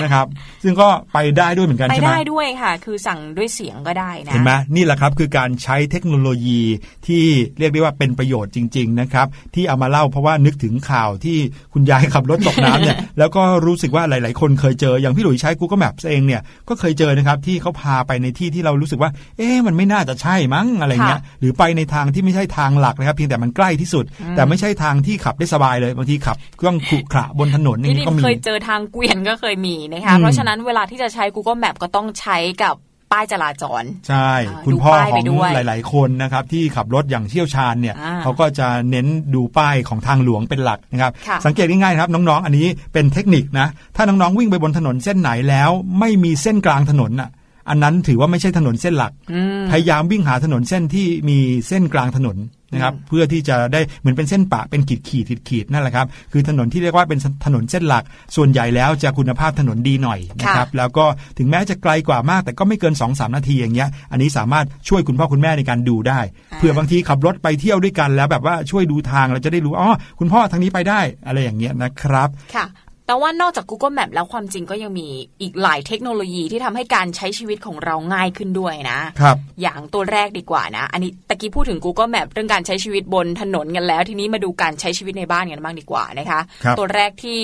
[0.03, 0.27] นะครับ
[0.63, 6.63] ซึ่งก็ไปได้ด้วยเหมือนกันไปใช่ไหมได้ด้วยค่ะ คือสั่งด้วยเสียงก็ได้นะเห็นไหมนี่แหละครับคือการใช้เทคโนโลยี
[7.07, 7.25] ที่
[7.59, 11.37] เรียกได้ว่าเป็นประโยชน์จริง ๆ นะครับ ที่เอามาเล่าเพราะว่านึกถึงข่าวที่
[11.73, 24.05] คุณยายขับรถตกน้ำเนี่ยแล้วก็รู้สึกว่าหลาย ๆ คนเคยเจออย่างพี่หลุยใช้ Google Maps เองเนี่ยก็เคยเจอนะครับที่เขาพาไปในที่ที่เรารู้สึกว่า เอ๊ะมันไม่น่าจะใช่มั้งอะไรเงี้ยหรือไปในทางที่ไม่ใช่ทางหลักนะครับ เพียงแต่มันใกล้ที่สุด
[24.37, 26.34] แต่ไม่ใช่ทางที่ขับได้สบายเลยบางทีขับ
[26.69, 32.77] ต้องขรุขระบนถนนอย่างพี่ดินี้มก็มีเคยเจอทางเกวียนก็เคยมีนะคะอืมเพราะฉะนั้นเวลาที่จะใช้ Google Map ก็ต้องใช้กับ
[33.13, 43.67] ป้ายจราจร ใช่อ่าคุณดูพ่อป้ายขไปองด้วยหลาย ๆ คนนะครับที่ขับรถอย่างเชี่ยวชาญเนี่ยอ่าเขาก็จะเน้นดูป้ายของทางหลวงเป็นหลักนะครับค่ะสังเกตง่ายๆนะครับน้อง ๆ อันนี้เป็นเทคนิคนะ
[43.97, 47.31] ถ้าน้อง ๆ วิ่งไปบนถนนเส้นไหนแล้วไม่มีเส้นกลางถนนอะ
[47.69, 52.39] อันนั้นถือว่าไม่ใช่ถนนเส้นหลักอืมพยายามวิ่งหาถนนเส้นที่มีเส้นกลางถนน
[52.73, 58.05] นะครับอืมเพื่อที่จะได้เหมือนเป็นเส้นปะเป็นขีดขีดขีดขีดนั่นแหละครับ คือถนนที่เรียกว่าเป็นถนนเส้นหลัก
[58.37, 61.05] ส่วนใหญ่แล้วจะคุณภาพถนนดีหน่อยนะครับแล้วก็
[61.39, 66.21] ถึงแม้จะไกลกว่ามาก แต่ก็ไม่เกิน2อสนาทีอย่างเงี้ยอันนี้สามารถช่วยคุณพ่อคุณแม่ในการดูได้
[66.53, 72.67] อ่าเผื่อบางทีขับรถไปเที่ยวด้วยกันแล้วแบบว่าช่วยดูทางเราจะได้รู้อ๋อคุณพ่อทางนี้ไปได้อะไรอย่างเงี้ยนะครับค่ะ
[73.07, 75.09] แต่ว่านอกจาก Google Map แล้วความจริงก็ยังมี
[75.43, 87.39] อีกหลายเทคโนโลยีที่ทำให้การใช้ชีวิตของเราง่ายขึ้นด้วยนะครับ อย่างตัวแรกดีกว่านะ อันนี้ตะกี้พูดถึง Google Map เรื่องการใช้ชีวิตบนถนนกันแล้ว ทีนี้มาดูการใช้ชีวิตในบ้านกันบ้างดีกว่านะคะครับตัวแรกที่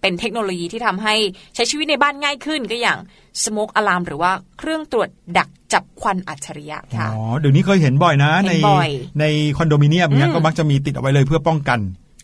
[0.00, 1.14] เป็นเทคโนโลยีที่ทำให้
[1.54, 2.98] ใช้ชีวิตในบ้านง่ายขึ้นก็อย่าง
[3.42, 9.24] smoke alarm หรือว่าเครื่องตรวจดักจับควันอัจฉริยะอ๋ค่ะอเดี๋ยวนี้เคยเห็นบ่อยนะเห็ในนบ่อยใน
[9.56, 11.78] คอนโดมิเนียมเนี้ยอืมก็มักจะมีติดเอาไว้เลยเพื่อป้องกัน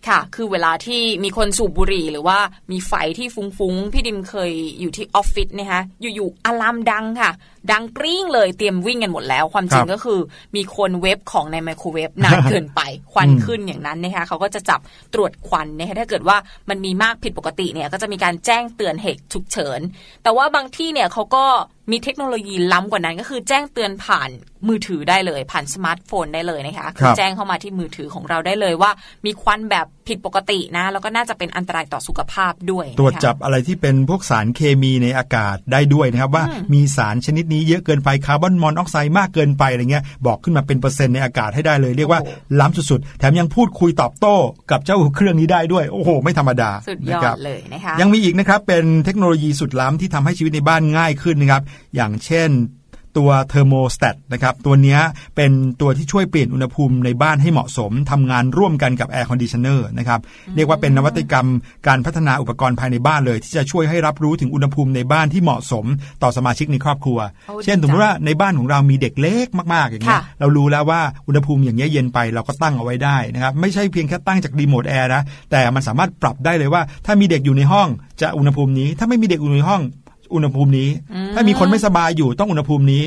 [0.08, 2.38] ค่ะ คือเวลาที่มีคนสูบบุหรี่ หรือว่า
[2.72, 7.30] มีไฟที่ฟุ้งๆ พี่ดิมเคยอยู่ที่ออฟฟิศนะคะอยู่ๆอะลามดังค่ะ
[7.72, 10.20] ดังกริ้งเลยเตรียมวิ่งกันหมดแล้ว ความจริคงรับก็คือ
[10.56, 12.80] มีคนเวฟของในไมโครเวฟนานเกินไป
[13.12, 14.80] ควันอืมขึ้นอย่างนั้นนะคะเขาก็จะจับ
[15.14, 16.36] ตรวจควันนะคะถ้าเกิดว่า
[16.68, 19.80] มันมีมากผิดปกติเนี่ยก็จะมีการแจ้งเตือนเหตุฉุกเฉิน
[20.22, 21.44] แต่ว่าบางที่เนี่ยเขาก็
[21.90, 24.30] มีเทคโนโลยีล้ำกว่านั้นก็คือแจ้งเตือนผ่าน
[24.68, 28.90] มือถือได้เลย ผ่านสมาร์ทโฟนได้เลยนะคะครับแจ้งเข้ามาที่มือถือของเราได้เลยว่า
[29.26, 36.44] มีควันแบบผิดปกตินะ แล้วก็น่าจะเป็นอันตรายต่อสุขภาพด้วยนะคะตรวจจับอะไรที่เป็นพวกสารเคมีในอากาศได้ด้วยนะครับ ว่า
[36.74, 44.36] มีสารชนิดนี้เยอะเกินไปคาร์บอนมอนอกไซด์มากเกินไปอะไรเงี้ยบอกขึ้นมาเป็นเปอร์เซ็นต์ในอากาศให้ได้เลย เรียกว่าโอ้โหล้ำสุดๆแถมยังพูดคุยตอบโต้
[44.70, 51.62] กับเจ้าเครื่องนี้ได้ด้วยโอ้โห ไม่ธรรมดาสุดยนะอครับดเลยนะคะยังมีอีกนะครับเป็นเทคโนโลยีสุดล้ำที่ทำให้ชีวิตในบ้านง่ายขึ้นนะครับ
[51.94, 52.50] อย่างเช่น
[53.16, 55.00] ตัวเทอร์โมสแตทนะครับตัวเนี้ย
[55.36, 60.20] เป็นตัวที่ช่วยเปลี่ยนอุณหภูมิในบ้านให้เหมาะสมทำงานร่วมกันกับ air conditioner นะครับ
[60.56, 61.48] เรียกว่าเป็นนวัตกรรม
[61.86, 65.84] การพัฒนาอุปกรณ์ภายในบ้านเลย ที่จะช่วยให้รับรู้ถึงอุณหภูมิในบ้านที่เหมาะสม
[66.22, 77.88] ต่อสมาชิกในครอบครัวโอ้ดีเช่นสมมติว่าในบ้านของเรามีเด็กเล็กมากๆอย่างเงี้ยค่ะเรารู้แล้วว่าอุณหภูมิอย่างเงี้ยเย็นไปเราก็ตั้งเอาไว้ได้นะครับไม่ใช่เพียงแค่ตั้งจากรีโมทแอร์นะแต่มันสามารถปรับได้เลยว่า ถ้ามีเด็กอยู่ในห้อง
[78.20, 79.82] จะอุณหภูมินี้ ถ้าไม่มีเด็กอยู่ในห้อง
[80.34, 80.88] อุณหภูมินี้
[81.34, 83.04] ถ้ามีคนไม่สบายอยู่ต้องอุณหภูมินี้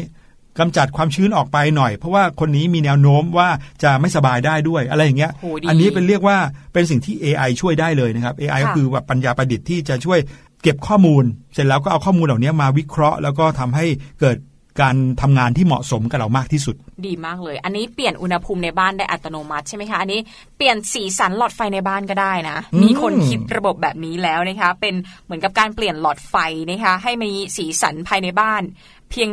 [0.59, 3.49] กำจัดความชื้นออกไปหน่อย เพราะว่าคนนี้มีแนวโน้มว่า
[3.83, 6.37] จะไม่สบายได้ด้วยอะไรอย่างเงี้ยโหดีอันนี้เป็นเรียกว่า
[6.73, 10.19] เป็นสิ่งที่ AI ช่วยได้เลยนะครับ AI ก็ค่ะคือแบบปัญญาประดิษฐ์ที่จะช่วย
[10.63, 13.85] เก็บข้อมูล เสร็จแล้วก็เอาข้อมูลเหล่านี้มาวิเคราะห์ แล้วก็ทำให้
[14.19, 14.37] เกิด
[14.81, 16.75] การทำงานที่เหมาะสมกับเรามากที่สุด
[17.07, 20.19] ดีมากเลย อันนี้เปลี่ยนอุณหภูมิในบ้านได้อัตโนมัติใช่ไหมคะ อันนี้
[20.57, 26.35] เปลี่ยนสีสันหลอดไฟในบ้านก็ได้นะอืมมีคนคิดระบบแบบนี้แล้วนะคะ เป็นเหมือนกับการเปลี่ยนหลอดไฟ
[26.71, 28.61] นะคะ ให้มีสีสันภายในบ้าน
[29.11, 29.29] เพียง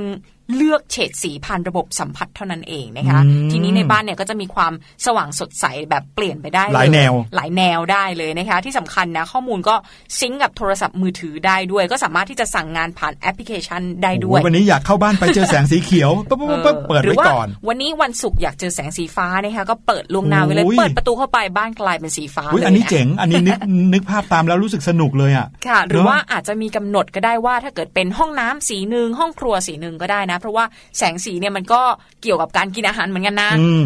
[0.54, 4.72] เลือกเฉดสีผ่านระบบสัมผัสเท่านั้นเองนะคะอืมทีนี้ในบ้านเนี่ยก็จะมีความ
[5.06, 9.74] สว่างสดใสแบบเปลี่ยนไปได้เหลายแนว หลายแนวได้เลยนะคะ ที่สำคัญนะข้อมูลก็
[10.18, 23.58] ซิงก์กับโทรศัพท์มือถือได้ด้วย ก็สามารถที่จะสั่งงานผ่านแอปพลิเคชันได้ด้วยโอ้โหวันนี้อยากเข้าบ้านไปเจอแสงสีเขียวปุ๊บปุ๊บปุ๊บเปิดหรืไว้ว่าก่อน วันนี้วันศุกร์อยากเจอแสงสีฟ้านะคะก็เปิดลวงหนาไว้เลยโอ้ยเปิดประตูเข้าไปบ้านกลายเป็นสีฟ้าอุ๊ยเลยอันนี้ะเจ๋งอันนี้นึก
[23.92, 30.64] นึกภาพตามแล้วรู้สึกสนุกเลยอะค่ะ หรือเนอะว่าอาจจะมีกำหนดก็ได้ว่าถ้าเกิดเป็นห้องน้ำสีหนึ่งห้องครัวสีหนึ่งก็ได้นะเพราะว่า
[30.98, 31.80] แสงสีเนี่ยมันก็
[32.22, 33.84] เกี่ยวกับการกินอาหารเหมือนกันนะอืม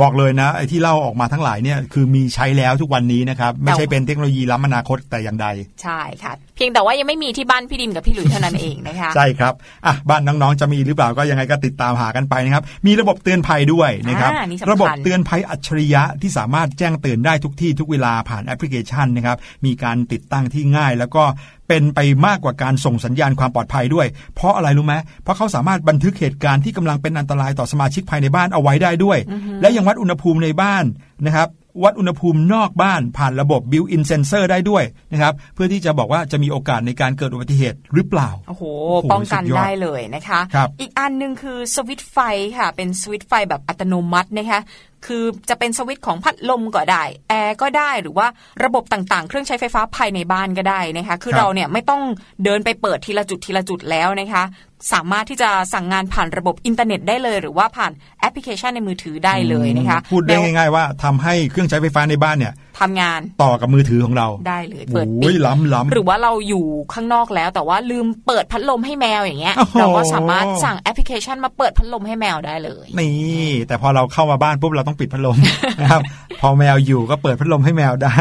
[0.00, 5.46] บอกเลยนะไอ้ที่เล่าออกมาทั้งหลายเนี่ยคือมีใช้แล้วทุกวันนี้นะครับ ไม่ใช่เป็นเทคโนโลยีล้ำอนาคตแต่อย่างใด
[5.82, 9.54] ใช่ค่ะ เพียงแต่ว่ายังไม่มีที่บ้านพี่ดิมกับพี่หลุยเท่านั้นเองนะคะ ใช่ครับ
[9.86, 21.24] อะบ้านน้องๆจะมีหรือเปล่าก็ยังไงก็ติดตามหากันไปนะครับ มีระบบเตือนภัยด้วยนะครับอ่านี่สำคัญระบบเตือนภัยอัจฉริยะที่สามารถแจ้งเตือนได้ทุกที่ทุกเวลาผ่านแอปพลิเคชันนะครับมีการติดตั้งที่ง่ายแล้วก็
[21.68, 29.18] เป็นไปมากกว่าการส่งสัญญาณความปลอดภัยด้วย เพราะอะไรรู้ไหมเพราะเขาสามารถบันทึกเหตุการณ์ที่กำลังเป็นอันตรายต่อสมาชิกภายในบ้านเอาไว้ได้ด้วย
[29.60, 30.84] และยังวัดอุณหภูมิในบ้าน
[31.26, 31.48] นะครับ
[31.84, 42.18] วัดอุณหภูมินอกบ้านผ่านระบบ built-in sensor ได้ด้วยนะครับเพื่อที่จะบอกว่าจะมีโอกาสในการเกิดอุบัติเหตุหรือเปล่า โอ้โหโอ้โหป้องกันสุดยอดได้เลยนะคะครับอีกอันหนึ่งคือสวิตช์ไฟ
[42.58, 44.60] ค่ะ เป็นสวิตช์ไฟแบบอัตโนมัตินะคะ
[45.06, 48.26] คือจะเป็นสวิตช์ของพัดลมก็ได้แอร์ก็ได้หรือว่า
[48.64, 52.02] ระบบต่างๆ เครื่องใช้ไฟฟ้าภายในบ้านก็ได้นะคะคือครับเราเนี่ยไม่ต้อง
[52.44, 54.44] เดินไปเปิดทีละจุดทีละจุดแล้วนะคะ
[54.92, 75.36] สามารถที่จะสั่งงานผ่านระบบอินเทอร์เน็ตได้เลย หรือว่าผ่านแอปพลิเคชันในมือถือได้เลยนะคะพูดได้แนวง่ายๆว่าทำให้เครื่องใช้ไฟฟ้าในบ้านเนี่ย ทำงานต่อกับมือถือของเราได้เลยเปิดโอ้ปิยดล้ำล้ำหรือว่าเราอยู่ข้างนอกแล้ว แต่ว่าลืมเปิดพัดลมให้แมวอย่างเงี้ยโอ้โหเราก็สามารถสั่งแอปพลิเคชันมาเปิดพัดลมให้แมวได้เลย นี่ แต่พอเราเข้ามาบ้านปุ๊บเราต้องปิดพัดลม
[75.80, 76.02] นะครับ
[76.40, 78.16] พอแมวอยู่ก็เปิดพัดลมให้แมวได้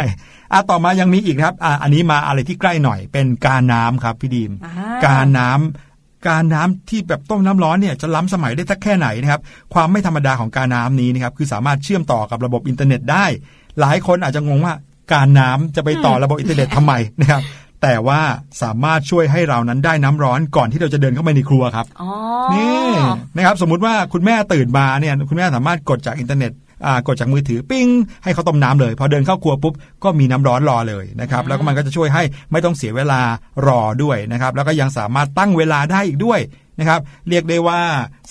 [0.52, 4.74] อะต่อมายังมีอีกครับอะอันนี้มาอะไรที่ใกล้หน่อย เป็นการน้ำครับพี่ดีมอ่า
[5.06, 5.62] การน้ำ
[6.30, 9.42] การน้ำที่แบบต้มน้ำร้อนเนี่ยจะล้ำสมัยได้สักแค่ไหนนะครับ
[9.74, 13.26] ความไม่ธรรมดาของกาน้ำนี้นะครับคือสามารถเชื่อมต่อกับระบบอินเทอร์เน็ตได้
[13.82, 14.74] หลายคนอาจจะงงว่า
[15.14, 17.42] กาน้ำจะไปต่อระบบอินเทอร์เน็ตทำไมนะครับ
[17.82, 18.22] แต่ว่า
[18.62, 22.10] สามารถช่วยให้เรานั้นได้น้ำร้อนก่อนที่เราจะเดินเข้าไปในครัวครับอ๋อ
[22.54, 22.90] นี่
[23.36, 26.52] นะครับสมมุติว่าคุณแม่ตื่นมาเนี่ยคุณแม่สามารถกดจากอินเทอร์เน็ต
[26.86, 27.88] อ่ากดจากมือถือปิ๊ง
[28.24, 33.22] ให้เขาต้มน้ำเลย พอเดินเข้าครัวปุ๊บก็มีน้ำร้อนรอเลยนะครับแล้วก็มันก็จะช่วยให้ไม่ต้องเสียเวลา
[33.68, 36.40] รอด้วยนะครับแล้วก็ยังสามารถตั้งเวลาได้อีกด้วย
[36.82, 37.80] นะครับเรียกได้ว่า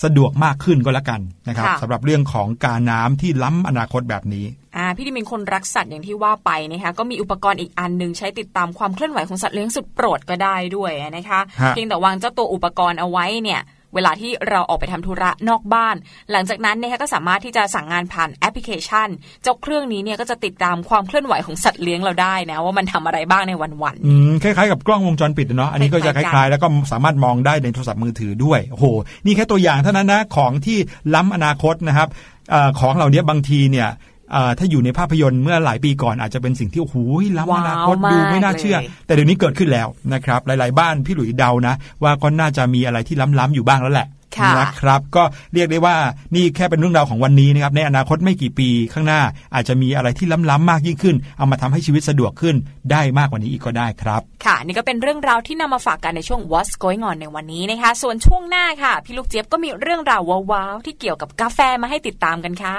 [0.03, 4.45] สะดวกมากขึ้นก็แล้วกันนะครับค่ะสำหรับเรื่องของการน้ำที่ล้ำอนาคตแบบนี้
[4.77, 13.61] อ่าพี่ดิมเป็นคนรักสัตว์อย่างที่ว่าไปนะคะก็มีอุปกรณ์อีกอันหนึ่งใช้ติดตามความเคลื่อนไหวของสัตว์เลี้ยงสุดโปรดก็ได้ด้วยนะคะฮะเพียงแต่วางเจ้าตัวอุปกรณ์เอาไว้เนี่ย
[13.95, 15.95] เวลาที่เราออกไปทำธุระนอกบ้าน
[16.31, 19.07] หลังจากนั้นเนี่ยก็สามารถที่จะสั่งงานผ่านแอปพลิเคชัน
[19.43, 28.85] เจ้าเครื่องนี้เนี่ยก็จะติดตามความเคลื่อนไหวของสัตว์เลี้ยงเราได้นะว่ามันทำอะไรบ้างในวันๆอืมคล้ายๆกับกล้องวงจรปิดเนาะอันนี้ก็จะคคล้ายๆกันล้าย ๆ แล้วก็สามารถมองได้ในโทรศัพท์มือถือด้วยโอ้โห
[29.25, 30.77] นี่แค่ตัวอย่างเท่านั้นนะของที่
[31.15, 32.07] ล้ำอนาคตนะครับ
[32.51, 34.10] เออของเหล่านี้บางทีเนี่ยเอ่อ
[34.59, 36.95] ถ้าอยู่ในภาพยนตร์เมื่อหลายปีก่อนอาจจะเป็นสิ่งที่โอ้โห
[37.37, 45.95] ล้ำอนาคตว้าวมากดูไม่น่าเชื่อเลยแต่เดี๋ยวนี้เกิดขึ้นแล้วนะครับ หลาย ๆ บ้านพี่หลุยเดานะ ว่าก็น่าจะมีอะไรที่ล้ำๆอยู่บ้างแล้วแหละค่ะนะครับ ก็เรียกได้ว่า
[46.35, 49.21] นี่แค่เป็นเรื่องราวของวันนี้นะครับในอนาคตไม่กี่ปีข้างหน้า
[49.55, 52.55] อาจจะมีอะไรที่ล้ำๆมากยิ่งขึ้น เอามาทำให้ชีวิตสะดวกขึ้น
[52.91, 62.77] ได้มากกว่านี้อีกก็ได้ครับ ค่ะ นี่ก็เป็นเรื่องราวที่นำมาฝากกันในช่วง What's Going On ในวันนี้นะคะ ส่วนช่วงหน้าค่ะ พี่ลูกเจี๊ยบก็มีเรื่องราวว้าวๆที่เกี่ยวกับกาแฟมาให้ติดตามกันค่ะ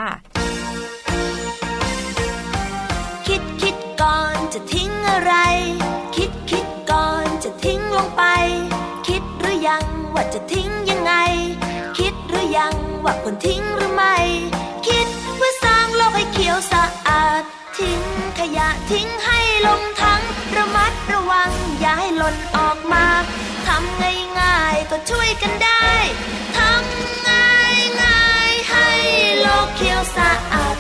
[10.15, 11.13] ว่าจะทิ้งยังไง
[11.99, 14.17] คิดหรือยังว่าควรทิ้งหรือไม่
[14.87, 17.43] คิดเพื่อสร้างโลกให้เขียวสะอาด
[17.79, 18.01] ทิ้ง
[18.39, 20.23] ขยะทิ้งให้ลงทั้ง
[20.57, 23.07] ระมัดระวังอย่าให้หล่นออกมา
[23.67, 24.03] ทำ
[24.41, 25.87] ง่ายๆก็ช่วยกันได้
[26.57, 28.89] ทำง่ายง่ายๆให้
[29.41, 30.77] โลกเขียวสะอาด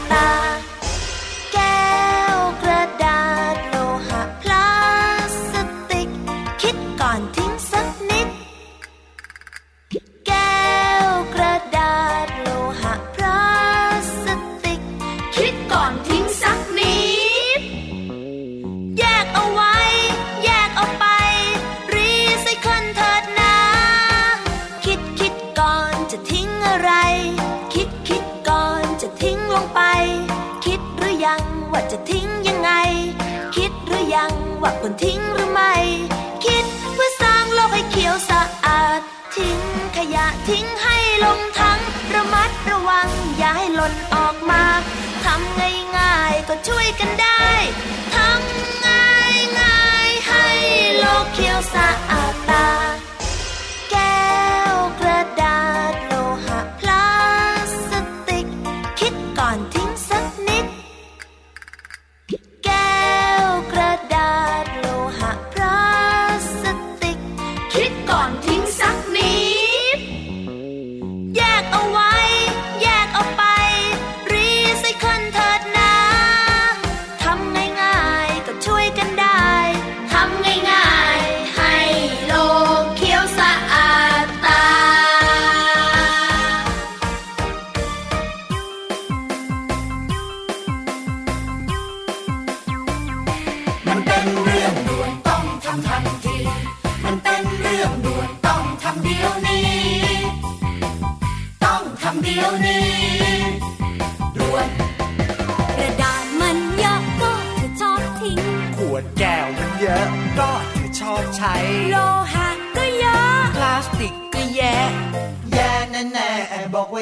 [46.52, 47.31] ง่าย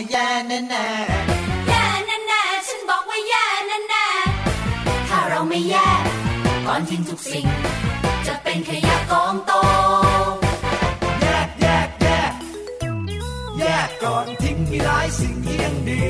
[0.00, 0.86] ว่าแย่แน่แน่
[1.68, 6.02] แย่แน่ๆฉันบอกว่าแย่แน่ๆถ้าเราไม่แยก
[6.66, 7.46] ก่อนทิ้งทุกสิ่ง
[8.26, 9.52] จะเป็นขยะกองโต
[11.22, 12.32] แยกแยกแยก
[13.58, 16.04] แยกก่อนทิ้งมีหลายสิ่งที่ยังดี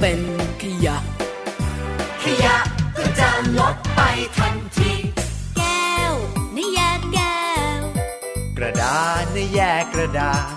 [0.00, 0.20] เป็น
[0.62, 0.96] ขยะ
[2.22, 2.56] ขยะ
[2.96, 4.00] ก็จะลดไป
[4.36, 4.92] ทันที
[5.56, 6.12] แก้ว
[6.56, 7.40] นี่แยกแก้
[7.78, 7.80] ว
[8.56, 10.55] กระดาษนี่แยกกระดาษ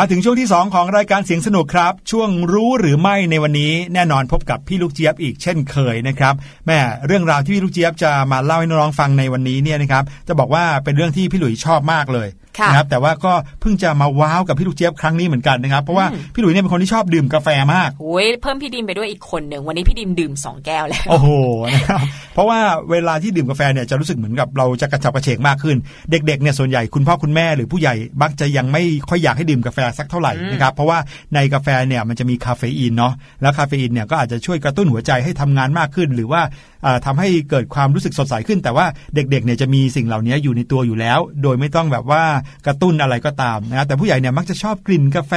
[0.00, 6.34] มาถึงช่วงที่ 2 ของรายการเสียงสนุกครับ ช่วงรู้หรือไม่ในวันนี้แน่นอนพบกับพี่ลูกเจี๊ยบอีกเช่นเคยนะครับ
[6.66, 12.28] แม่เรื่องราวที่พี่ลูกเจี๊ยบจะมาเล่าให้น้องๆฟังในวันนี้เนี่ยนะครับจะบอกว่าเป็นเรื่องที่พี่หลุยชอบมากเลย
[12.68, 21.28] นะครับแต่ว่าก็เพิ่งจะมาว้าวกับพี่ลูกเจี๊ยบครั้งนี้เหมือนกันนะครับ เพราะว่าพี่หลุยเนี่ยเป็นคนที่ชอบดื่มกาแฟมากโอ้ยเพิ่มพี่ดิมไปด้วยอีกคนหนึ่งวันนี้พี่ดิมดื่มสองแก้วแล้วโอ้โห
[21.74, 22.00] นะครับ
[22.34, 22.58] เพราะว่า
[22.90, 25.76] เวลาที่ดื่มกาแฟเนี่ยจะรู้สึกเหมือนกับเราจะกระฉับกระเฉงมากขึ้น
[26.10, 30.98] เด็กๆเนี่ยส่วนใหญ่คุณพ่อคุณแม่หรือผู้ใหญ่มักจะยังไม่ค่อยอยากให้ดื่มกาแฟสักเท่าไหร่นะครับเพราะว่า
[31.34, 36.42] ในกาแฟเนี่ยมันจะมีคาเฟอีนเนาะแล้วคาเฟอีนเนี่ยก็อาจจะช่วยกระตุ้นหัวใจให้ทำงานมากขึ้น หรือว่า
[36.77, 42.24] เอ่อทำให้เกิดความรู้สึกสดใสขึ้น แต่ว่าเด็กๆเนี่ยจะมีสิ่งเหล่านี้อยู่ในตัวอยู่แล้ว โดยไม่ต้องแบบว่า
[42.66, 45.32] กระตุ้นอะไรก็ตามนะแต่ผู้ใหญ่เนี่ยมักจะชอบกลิ่นกาแฟ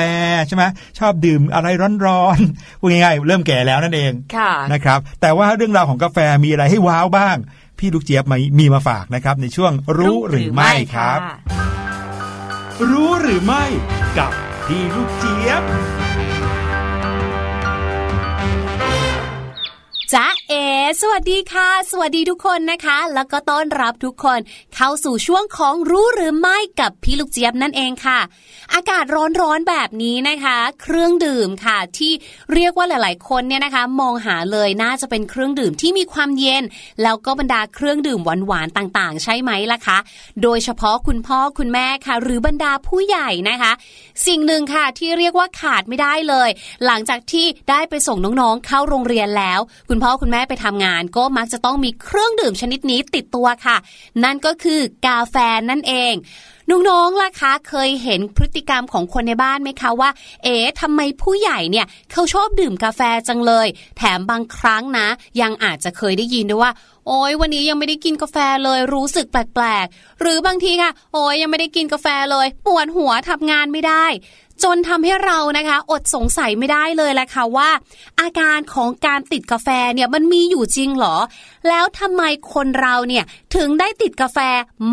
[0.47, 0.63] ใช่ไหม
[0.99, 1.67] ชอบดื่มอะไร
[2.07, 7.37] ร้อนๆพูดง่ายๆเริ่มแก่แล้วนั่นเองค่ะนะครับแต่ว่าเรื่องราวของกาแฟมีอะไรให้ว้าวบ้าง
[7.79, 11.35] พี่ลูกเจี๊ยบมามีมาฝากนะครับ ในช่วงรู้หรือไม่ครับค่ะ
[12.91, 13.63] รู้หรือไม่
[14.17, 14.31] กับ
[14.67, 15.63] พี่ลูกเจี๊ยบ
[20.13, 20.53] จ๊ะเอ
[20.99, 24.39] สวัสดีค่ะ สวัสดีทุกคนนะคะ แล้วก็ต้อนรับทุกคน
[24.75, 28.19] เข้าสู่ช่วงของรู้หรือไม่กับพี่ลูกเจี๊ยบนั่นเองค่ะ
[28.73, 29.05] อากาศ
[29.41, 32.11] ร้อนๆแบบนี้นะคะ เครื่องดื่มค่ะ ที่
[32.53, 36.63] เรียกว่าหลาย ๆ คนเนี่ยนะคะ มองหาเลยน่าจะเป็นเครื่องดื่มที่มีความเย็น
[37.03, 39.97] แล้วก็บรรดาเครื่องดื่มหวานๆต่างๆ ใช่ไหมล่ะคะ
[40.43, 43.71] โดยเฉพาะคุณพ่อคุณแม่ค่ะ หรือบรรดาผู้ใหญ่นะคะ
[44.27, 46.49] สิ่งหนึ่งค่ะที่เรียกว่าขาดไม่ได้เลย
[46.85, 53.77] หลังจากที่ได้ไปส่งน้องๆเข้าโรงเรียนแล้ว คุณพ่อคุณแม่ไปทำงงานก็มักจะต้องมีเครื่องดื่มชนิดนี้ติดตัวค่ะ
[54.23, 55.35] นั่นก็คือกาแฟ
[55.69, 56.13] นั่นเอง
[56.69, 60.09] น้องๆล่ะคะเคยเห็นพฤติกรรมของคนในบ้านไหมคะว่า
[60.43, 63.67] เอ๊ะทำไมผู้ใหญ่เนี่ยเขาชอบดื่มกาแฟจังเลย
[63.97, 65.07] แถมบางครั้งนะ
[65.41, 66.71] ยังอาจจะเคยได้ยินด้วยว่า
[67.07, 74.05] โอ้ยวันนี้ยังไม่ได้กินกาแฟเลยรู้สึกแปลกๆ หรือบางทีค่ะ โอ้ยยังไม่ได้กินกาแฟเลย ปวดหัวทำงานไม่ได้
[74.63, 77.69] จนทำให้เรานะคะ อดสงสัยไม่ได้เลยแหละค่ะว่า
[78.19, 81.15] อาการของการติดกาแฟเนี่ยมันมีอยู่จริงเหรอ
[81.67, 83.23] แล้วทำไมคนเราเนี่ย
[83.55, 84.37] ถึงได้ติดกาแฟ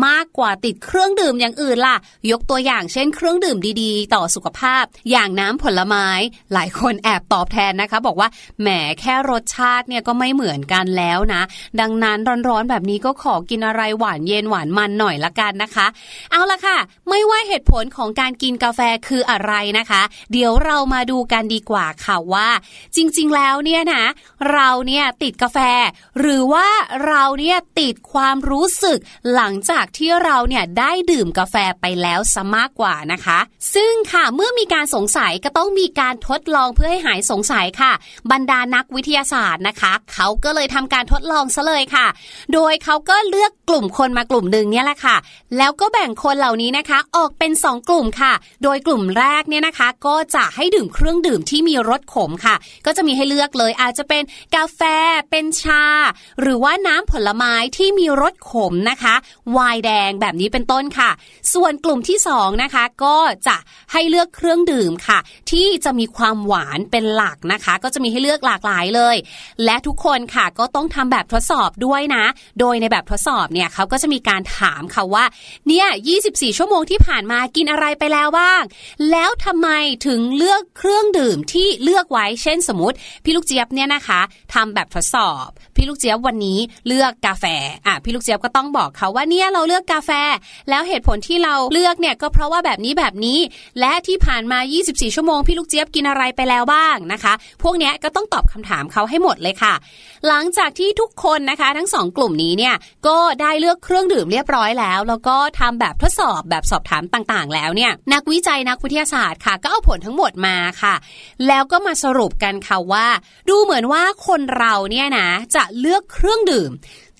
[0.05, 1.97] มากกว่าติดเครื่องดื่มอย่างอื่นล่ะ
[2.31, 6.07] ยกตัวอย่างเช่นเครื่องดื่มดีๆ ต่อสุขภาพ อย่างน้ำผลไม้
[6.53, 8.29] หลายคนแอบตอบแทนนะคะ บอกว่า
[8.61, 8.67] แหม
[8.99, 11.41] แค่รสชาติเนี่ยก็ไม่เหมือนกันแล้วนะ
[11.79, 12.17] ดังนั้น
[12.49, 15.87] ร้อนๆแบบนี้ก็ขอกินอะไรหวานเย็นหวานมันหน่อยละกันนะคะ
[16.31, 16.77] เอาละค่ะ
[17.09, 20.01] ไม่ว่าเหตุผลของการกินกาแฟคืออะไรนะคะ
[20.31, 22.49] เดี๋ยวเรามาดูกันดีกว่าค่ะว่า
[22.95, 24.03] จริง ๆ แล้วเนี่ยนะ
[24.51, 25.57] เราเนี่ยติดกาแฟ
[26.19, 26.69] หรือว่าา
[27.05, 28.99] เราเนี่ยติดความรู้สึก
[29.35, 33.39] หลังจากที่เราเนี่ยได้ดื่มกาแฟไปแล้วซะมากกว่านะคะ
[33.75, 37.91] ซึ่งค่ะเมื่อมีการสงสัยก็ต้องมีการทดลองเพื่อให้หายสงสัยค่ะ
[38.31, 42.07] บรรดานักวิทยาศาสตร์นะคะ เขาก็เลยทำการทดลองซะเลยค่ะ
[42.53, 45.17] โดยเขาก็เลือกกลุ่มคนมากลุ่มหนึ่งเนี่ยแหละค่ะ
[45.57, 48.33] แล้วก็แบ่งคนเหล่านี้นะคะ ออกเป็น 2 กลุ่มค่ะ
[48.63, 52.55] โดยกลุ่มแรกเนี่ยนะคะ ก็จะให้ดื่มเครื่องดื่มที่มีรสขมค่ะ
[52.85, 54.23] ก็จะมีให้เลือกเลยอาจจะเป็น
[54.55, 54.81] กาแฟ
[55.29, 55.83] เป็นชา
[56.41, 59.15] หรืือว่าน้ำผลไม้ที่มีรสขมนะคะ
[59.51, 61.11] ไวน์แดงแบบนี้เป็นต้นค่ะ
[61.53, 63.57] ส่วนกลุ่มที่สองนะคะก็จะ
[63.91, 65.19] ให้เลือกเครื่องดื่มค่ะ
[65.51, 69.15] ที่จะมีความหวานเป็นหลักนะคะ ก็จะมีให้เลือกหลากหลายเลย
[69.65, 72.23] และทุกคนค่ะก็ต้องทำแบบทดสอบด้วยนะ
[72.59, 75.25] โดยในแบบทดสอบเนี่ยเขาก็จะมีการถามค่ะว่า
[75.67, 75.87] เนี่ย
[76.23, 78.61] 24 ชั่วโมงที่ผ่านมากินอะไรไปแล้วบ้าง
[79.11, 79.69] แล้วทำไม
[80.07, 84.21] ถึงเลือกเครื่องดื่มที่เลือกไว้เช่นสมมติ พี่ลูกเจี๊ยบเนี่ยนะคะ
[84.53, 87.45] ทำแบบทดสอบ พี่ลูกเจี๊ยบวันนี้เลือกกาแฟ
[87.87, 90.11] อะพี่ลูกเจี๊ยบก็ต้องบอกเขาว่าเนี่ยเราเลือกกาแฟ
[90.69, 93.39] แล้วเหตุผลที่เราเลือกเนี่ยก็เพราะว่าแบบนี้แบบนี้
[93.79, 97.33] และที่ผ่านมา 24 ชั่วโมงพี่ลูกเจี๊ยบกินอะไรไปแล้วบ้างนะคะ
[97.63, 99.73] พวกเนี้ยก็ต้องตอบคำถามเขาให้หมดเลยค่ะ
[100.27, 102.75] หลังจากที่ทุกคนนะคะ ทั้งสองกลุ่มนี้เนี่ย
[103.07, 110.95] ก็ได้เลือกเครื่องดื่มเรียบร้อยแล้ว แล้วก็ทำแบบทดสอบแบบสอบถามต่างๆ แล้วเนี่ยนักวิจัยนักวิทยาศาสตร์ค่ะ ก็เอาผลทั้งหมดมาค่ะ
[111.47, 113.07] แล้วก็มาสรุปกันค่ะว่า
[113.49, 116.71] ดูเหมือนว่าคนเราเนี่ยนะจะเลือกเครื่องดื่ม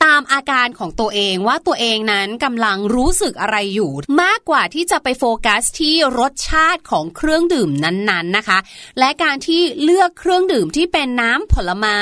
[0.03, 3.91] ตามอาการของตัวเองว่าตัวเองนั้นกำลังรู้สึกอะไรอยู่
[4.21, 8.59] มากกว่าที่จะไปโฟกัสที่รสชาติของเครื่องดื่มนั้นๆนะคะ
[8.99, 12.01] และการที่เลือกเครื่องดื่มที่เป็นน้ำผลไม้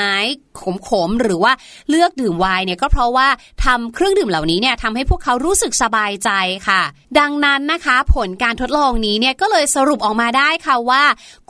[0.88, 1.52] ขมๆหรือว่า
[1.90, 3.28] เลือกดื่มไวน์เนี่ยก็เพราะว่า
[3.64, 6.30] ทำเครื่องดื่มเหล่านี้เนี่ยทำให้พวกเขารู้สึกสบายใจ
[6.68, 6.82] ค่ะ
[7.18, 11.04] ดังนั้นนะคะผลการทดลองนี้เนี่ยก็เลยสรุปออกมาได้ค่ะว่า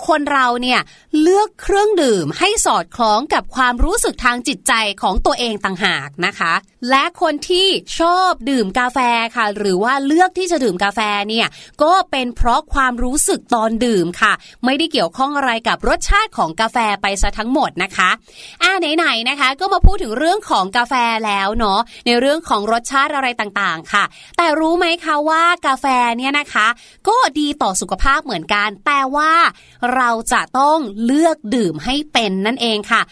[0.06, 0.80] คนเราเนี่ย
[1.22, 6.52] เลือกเครื่องดื่มให้สอดคล้องกับความรู้สึกทางจิตใจของตัวเองต่างหากนะคะ
[6.90, 8.98] และคนที่ชอบดื่มกาแฟ
[9.36, 11.46] ค่ะ หรือว่าเลือกที่จะดื่มกาแฟเนี่ย
[11.82, 14.32] ก็เป็นเพราะความรู้สึกตอนดื่มค่ะ
[14.64, 18.10] ไม่ได้เกี่ยวข้องอะไรกับรสชาติของกาแฟไปซะทั้งหมดนะคะ
[18.62, 20.94] อ่าไหนๆนะคะ ก็มาพูดถึงเรื่องของกาแฟ
[21.26, 24.04] แล้วเนาะในเรื่องของรสชาติอะไรต่างๆ ค่ะ
[24.36, 25.86] แต่รู้ไหมคะว่ากาแฟ
[26.18, 26.66] เนี่ยนะคะ
[27.08, 29.32] ก็ดีต่อสุขภาพเหมือนกัน แต่ว่า
[29.94, 33.02] เราจะต้องเลือกดื่มให้เป็นนั่นเองค่ะ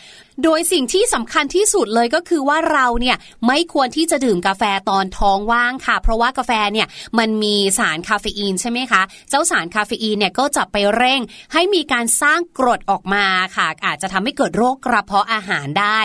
[0.45, 3.17] โดยสิ่งที่สำคัญที่สุดเลยก็คือว่าเราเนี่ย
[3.47, 6.87] ไม่ควรที่จะดื่มกาแฟตอนท้องว่างค่ะ เพราะว่ากาแฟเนี่ย
[7.19, 11.21] มันมีสารคาเฟอีนใช่ไหมคะ เจ้าสารคาเฟอีนเนี่ยก็จะไปเร่ง
[11.53, 13.27] ให้มีการสร้างกรดออกมา
[13.57, 16.01] ค่ะ อาจจะทำให้เกิดโรคกระเพาะอาหารได้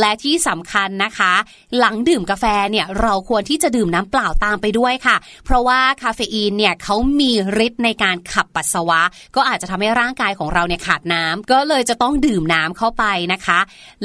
[0.00, 1.32] และที่สำคัญนะคะ
[1.78, 7.32] หลังดื่มกาแฟเนี่ยเราควรที่จะดื่มน้ำเปล่าตามไปด้วยค่ะ เพราะว่าคาเฟอีนเนี่ยเขามี
[7.66, 9.00] ฤทธิ์ในการขับปัสสาวะ
[9.36, 13.58] ก็อาจจะทำให้ร่างกายของเราเนี่ยขาดน้ำก็เลยจะต้องดื่มน้ำเข้าไปนะคะ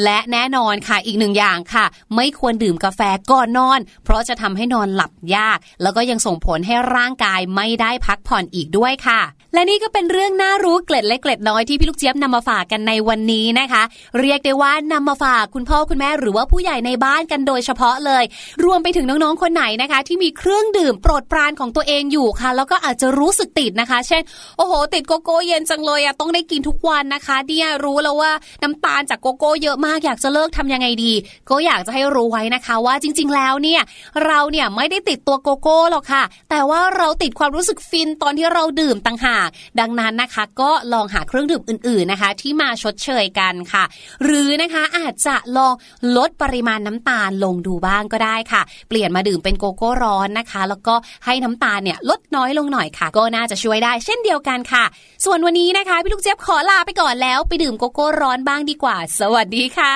[0.04, 3.02] และแน่นอนค่ะอีกหนึ่งอย่างค่ะ ไม่ควรดื่มกาแฟ
[3.32, 9.22] ก่อนนอน เพราะจะทำให้นอนหลับยาก แล้วก็ยังส่งผลให้ร่างกายไม่ได้พักผ่อนอีกด้วยค่ะ
[9.54, 13.84] และนี่ก็เป็นเรื่องน่ารู้เกร็ดเล็กเกร็ดน้อยที่พี่ลูกเจี๊ยบนำมาฝากกันในวันนี้นะคะ
[14.20, 18.24] เรียกได้ว่านำมาฝากคุณพ่อคุณแม่หรือว่าผู้ใหญ่ในบ้านกันโดยเฉพาะเลย
[18.66, 24.22] รวมไปถึงน้องๆคนไหนนะคะ ที่มีเครื่องดื่มโปรดปรานของตัวเองอยู่ค่ะ แล้วก็อาจจะรู้สึกติดนะคะ เช่น
[24.58, 28.32] โอ้โห ติดโกโก้เย็นจังเลยอะต้องได้กินทุกวันนะคะเนี่ยรู้แล้วว่า
[28.64, 31.14] น้ำตาลจากโกโก้เยอะมากอยากจะเลิกทำยังไงดี
[31.50, 33.82] ก็อยากจะให้รู้ไว้นะคะ ว่าจริง ๆ แล้วเนี่ย
[34.26, 39.37] เราเนี่ยไม่ได้ติดตัวโกโก้หรอกค่ะ แต่ว่าเราติดความรู้สึกฟินตอนที่เราดื่มต่างหาก
[39.80, 43.84] ดังนั้นนะคะ ก็ลองหาเครื่องดื่มอื่น ๆนะคะ ที่มาชดเชยกันค่ะ
[44.24, 45.74] หรือนะคะอาจจะลอง
[46.18, 54.84] ลดปริมาณน้ำตาลลงดูบ้างก็ได้ค่ะ เปลี่ยนมาดื่มเป็นโกโก้ร้อนนะคะ แล้วก็ให้น้ำตาลเนี่ยลดน้อยลงหน่อยค่ะ ก็น่าจะช่วยได้เช่นเดียวกันค่ะ
[55.26, 59.96] ส่วนวันนี้นะคะพี่ลูกเจี๊ยบขอลาไปก่อนแล้วไปดื่มโกโก้ร้อนบ้างดีกว่า สวัสดีค่ะ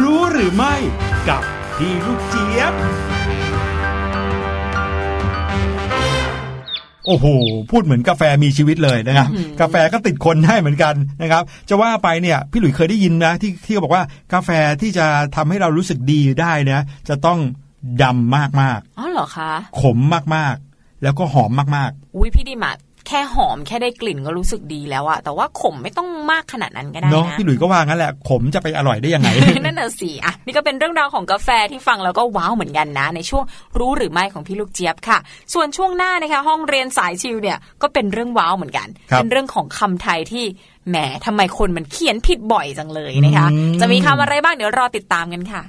[0.00, 0.74] รู้หรือไม่
[1.28, 1.42] กับ
[1.76, 2.74] พี่ลูกเจี๊ยบ
[7.06, 7.26] โอ้โห
[7.70, 9.28] พูดเหมือนกาแฟมีชีวิตเลยนะครับ
[9.60, 14.50] กาแฟก็ติดคนได้เหมือนกันนะครับ จะว่าไปเนี่ยพี่หลุยเคยได้ยินนะที่ที่เขาบอกว่ากาแฟ
[14.80, 17.38] ที่จะทำให้เรารู้สึกดีได้นะจะต้อง
[18.02, 18.44] ดำมา
[18.78, 19.98] กอ๋อเหรอคะๆขม
[20.34, 22.72] มากๆ แล้วก็หอมมากอุ้ยพี่ดิมา
[23.08, 29.28] แค่หอมแค่ได้กลิ่นก็รู้สึกดีแล้วอะแต่ว่าขมไม่ต้องมากขนาดนั้นก็ๆได้เนาะนะพี่หลุยก็ว่างั้นแหละ ขมจะไปอร่อยได้ยังไง
[29.64, 33.44] นั่นน่ะสิอะนี่ก็เป็นเรื่องราวของกาแฟที่ฟังแล้วก็ว้าวเหมือนกันนะ ในช่วง
[33.78, 35.18] รู้หรือไม่ของพี่ลูกเจี๊ยบค่ะ
[35.54, 40.44] ส่วนช่วงหน้านะคะ ห้องเรียนสายชิวเนี่ยก็เป็นเรื่องว้าวเหมือนกันครับเป็นเรื่องของคำไทยที่
[40.88, 40.96] แหม
[41.26, 45.62] ทำไมคนมันเขียนผิดบ่อยจังเลยนะคะอืมจะมีคำอะไรบ้างเดี๋ยวรอติดตามกันค่ะ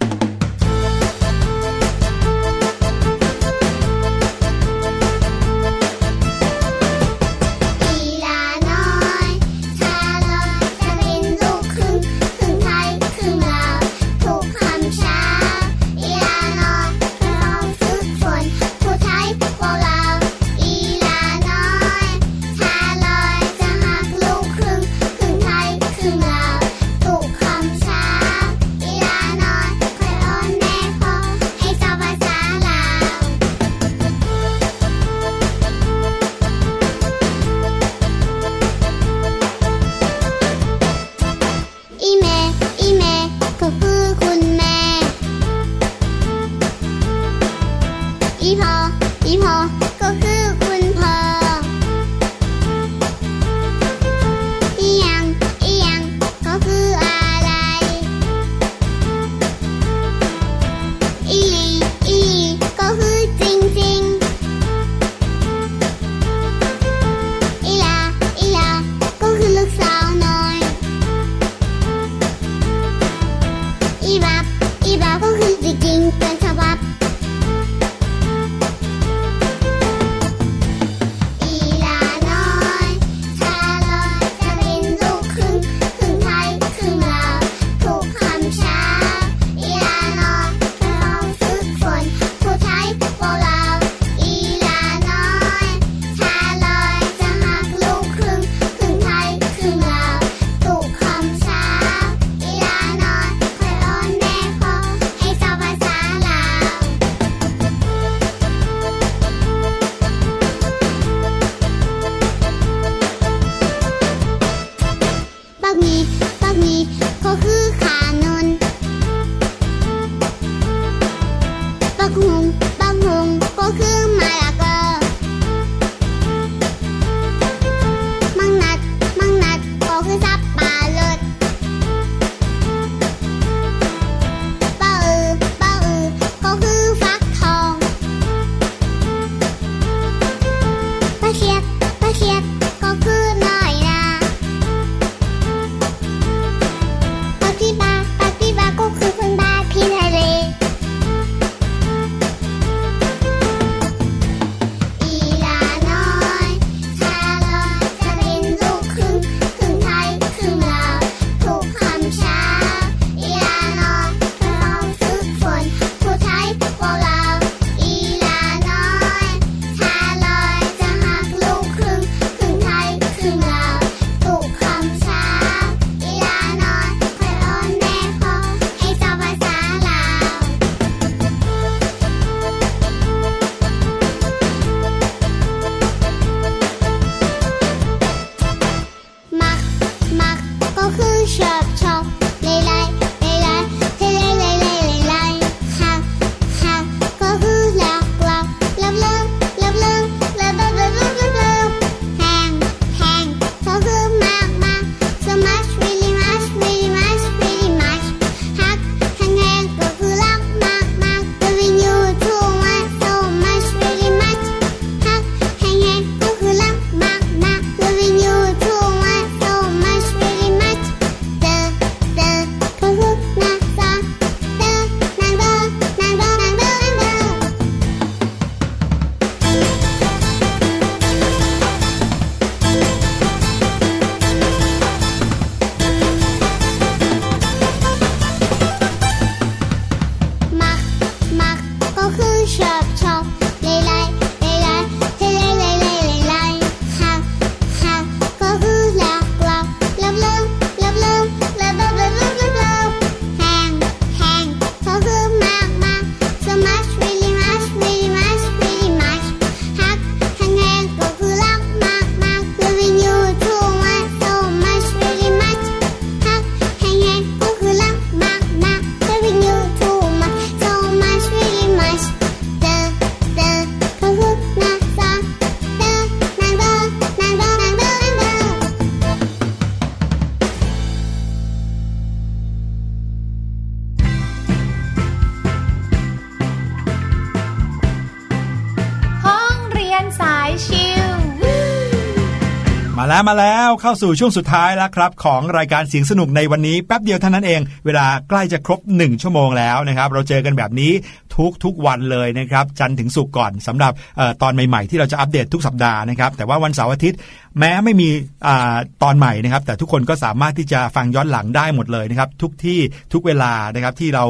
[293.28, 300.92] มาแล้วเข้าสู่ช่วงสุดท้ายแล้วครับ ของรายการเสียงสนุกในวันนี้แป๊บเดียวเท่านั้นเอง เวลาใกล้จะครบ 1 ชั่วโมงแล้วนะครับเราเจอกันแบบนี้
[301.36, 307.18] ทุกทุกวันเลยนะครับจันทร์ถึงศุกร์ก่อนสำหรับออตอนใหม่ๆ ที่เราจะอัปเดตทุกสัปดาห์นะครับแต่ว่าวันเสาร์อาทิตย์
[307.60, 308.10] แม้ไม่มี
[308.48, 312.80] อาตอนใหม่นะครับ แต่ทุกคนก็สามารถที่จะฟังย้อนหลังได้หมดเลยนะครับ ทุกที่
[313.14, 314.26] ทุกเวลานะครับที่เรา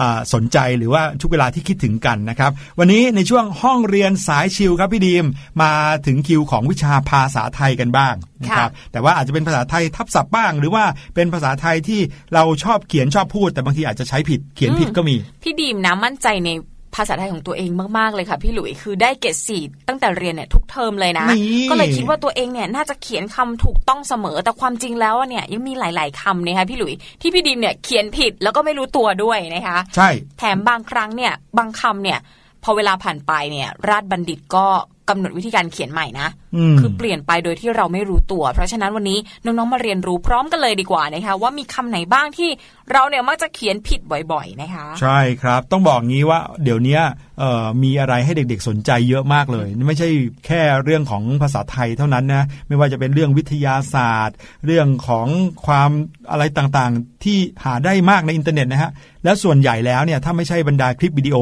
[0.00, 5.26] อ่าสนใจหรือว่าทุกเวลาที่คิดถึงกันนะครับ วันนี้ในช่วงห้องเรียนสายชิลครับพี่ดีม
[5.62, 5.72] มา
[6.06, 12.00] ถึงคิวของวิชาภาษาไทยกันบ้างนะครับแต่ว่าอาจจะเป็นภาษาไทยทับศัพท์บ้าง หรือว่าเป็นภาษาไทยที่
[12.34, 16.50] เราชอบเขียนชอบพูด แต่บางทีอาจจะใช้ผิดเขียนผิดก็มี พี่ดีมนะมั่นใจใน
[16.94, 32.18] ภาษาไทยของตัวเองมากๆเลยค่ะ พี่หลุยคือได้เกรดสี่ตั้งแต่เรียนเนี่ยทุกเทอมเลยนะนี่ก็เลยคิดว่าตัวเองเนี่ยน่าจะเขียนคำถูกต้องเสมอ แต่ความจริงแล้วเนี่ยยังมีหลาย ๆคำนะคะพี่หลุยที่พี่ดีมเนี่ยเขียนผิดแล้วก็ไม่รู้ตัวด้วยนะคะ ใช่ แถมบางครั้งเนี่ยบางคำเนี่ย
[32.64, 34.66] พอเวลาผ่านไปเนี่ย ราชบัณฑิตก็
[35.08, 42.50] กำหนดวิธีการเขียนใหม่นะอืมคือเปลี่ยนไปโดยที่เราไม่รู้ตัว เพราะฉะนั้นวันนี้น้องๆมาเรียนรู้พร้อมกันเลยดีกว่านะคะว่ามีคำไหนบ้างที่
[42.92, 44.00] เราเนี่ยมักจะเขียนผิด
[44.32, 47.02] บ่อย ๆ นะคะ ใช่ครับ ต้องบอกงี้ว่าเดี๋ยวเนี้ย
[47.40, 50.08] เอ่อมีอะไรให้เด็กๆสนใจเยอะมากเลย ไม่ใช่
[50.46, 54.36] แค่เรื่องของภาษาไทยเท่านั้นนะไม่ว่าจะเป็นเรื่องวิทยาศาสตร์
[54.66, 55.26] เรื่องของ
[55.66, 55.90] ความ
[56.30, 58.90] อะไรต่างๆ ที่หาได้มากในอินเทอร์เน็ตนะฮะ
[59.24, 61.36] แล้วส่วนใหญ่แล้วเนี่ยถ้าไม่ใช่บรรดาคลิปวิดีโอ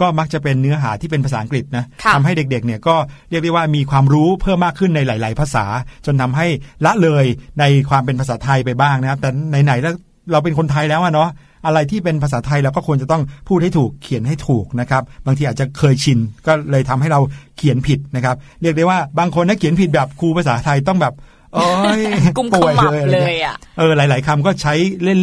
[0.00, 2.96] ก็มักจะเป็นเนื้อหาที่เป็นภาษาอังกฤษนะค่ะทำให้เด็กๆเนี่ยก็
[3.30, 5.64] เรียกได้ว่ามีความรู้เพิ่มมากขึ้นในหลาย ๆ ภาษา
[6.06, 6.46] จนทำให้
[6.84, 7.24] ละเลย
[7.60, 9.30] ในความเป็นภาษาไทยไปบ้างนะครับ แต่
[9.64, 9.94] ไหนๆแล้ว
[10.32, 11.30] เราเป็นคนไทยแล้วเนาะ
[11.66, 17.20] อะไรที่เป็นภาษาไทยเราก็ควรจะต้องพูดให้ถูกเขียนให้ถูกนะครับ บางทีอาจจะเคยชินก็เลยทำให้เรา
[17.56, 21.14] เขียนผิดนะครับ เรียกได้ว่าบางคนถ้าเขียนผิดแบบครูภาษาไทยต้องแบบ
[21.58, 22.00] อ้ย
[22.38, 24.74] กุมขป่วยมับเลยอะไรเลเงี้ยยอะเออหลาย ๆคำก็ใช้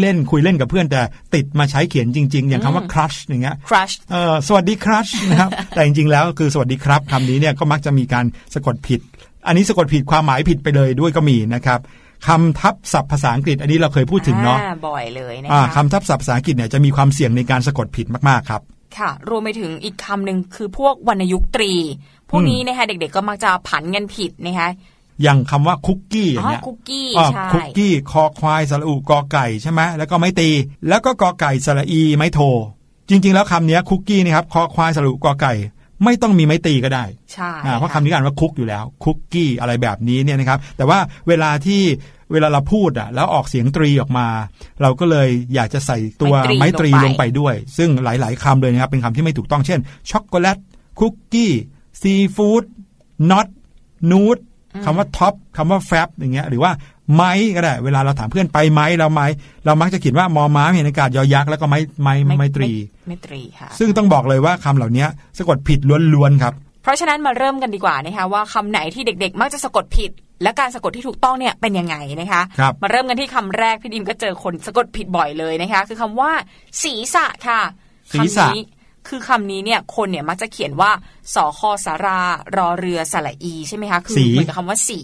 [0.02, 1.02] เล่น ๆ คุยเล่นกับเพื่อนแต่
[1.36, 9.00] ติดมาใช้เขียนจริง ๆ อย่างคำว่า crush อย่างเงี้ย crush เออสวัสดีครัชนะครับแต่จริง ๆ แล้วคือสวัสดีครับคำนี้เนี่ยก็มักจะมีการสะกดผิด
[9.48, 11.80] อันนี้สะกดผิดความหมายผิดไปเลยด้วยก็มีนะครับ
[12.28, 18.62] คำทับศัพท์ภาษาอังกฤษ อันนี้เราเคยพูดถึงเนาะอ่บ่อยเลยนะอ่าคะคำทับศัพท์ภาษาอังกฤษเนี่ยจะมีความเสี่ยงในการสะกดผิดมากๆครับ
[18.98, 21.74] ค่ะ รวมไปถึงอีกคำหนึ่งคือพวกวรรณยุกต์ตรี
[22.30, 24.70] พวกนี้นะคะเด็กๆก็มักจะผันกันผิดนะคะ
[25.24, 30.49] อย่างคำว่าคุกกี้ออ๋ย่างอเงี้ยคุกกี้อ่าใช่คุกกี้คอควายสระอุกอไก่ใช่ไหมแล้วก็ไม้ตี
[30.89, 32.39] แล้วก็กอไก่สระอีไม้โท
[33.09, 35.53] จริง ๆ แล้วคำเนี้ยคุกกี้นะครับคอควายสระอุกอไก่
[36.03, 41.82] ไม่ต้องมีไม้ตีก็ได้ใช่อ่าเพราะคำนี้อ่านว่าคุกอยู่แล้ว คุกกี้อะไรแบบนี้เนี่ยนะครับ แต่ว่าเวลาที่
[42.32, 44.28] เวลาเราพูดอะแล้วออกเสียงตรีออกมา
[44.82, 50.57] เราก็เลยอยากจะใส่ตัวไม้ตรีลงไปด้วย ซึ่งหลาย ๆคำเลยนะครับเป็นคำที่ไม่ถูกต้องเช่นช็อกโกแลต
[50.99, 51.51] คุกกี้
[52.01, 52.64] ซีฟู้ด
[53.32, 53.47] น็อต
[54.12, 54.38] นูด
[54.86, 56.72] คำว่าท็อปคำว่าแฟบอย่างเงี้ยหรือว่า
[57.16, 59.26] ไม้ก็ได้ เวลาเราถามเพื่อนไปไม้เราไม้
[59.66, 62.72] เรามักจะเขียนว่ามอม้าเห็นอากาศยอยักษ์แล้วก็ไม้ไม้ไม้ตรี
[63.08, 65.06] ไม่ตรีค่ะซึ่งต้องบอกเลยว่าคำเหล่านี้
[65.38, 65.80] สะกดผิด
[66.14, 66.54] ล้วนๆครับ
[66.84, 70.12] เพราะฉะนั้นมาเริ่มกันดีกว่านะคะว่าคำไหนที่เด็ก ๆ มักจะสะกดผิด
[70.44, 76.32] และการสะกดที่ถูกต้องเนี่ยเป็นยังไงนะคะครับมาเริ่มกันที่คำแรกพี่ดิมก็เจอคนสะกดผิดบ่อยเลยนะคะ คือคำว่า
[76.84, 77.62] ศีรษะค่ะ
[78.14, 78.64] ศีรษะคำนี้
[79.08, 80.91] คือคำนี้เนี่ยคนเนี่ยมักจะเขียนว่า
[81.36, 82.20] สอคอสารา
[82.58, 85.02] รอเรือสระอีใช่ไหมคะคืสีเหมือนกับคำว่าสี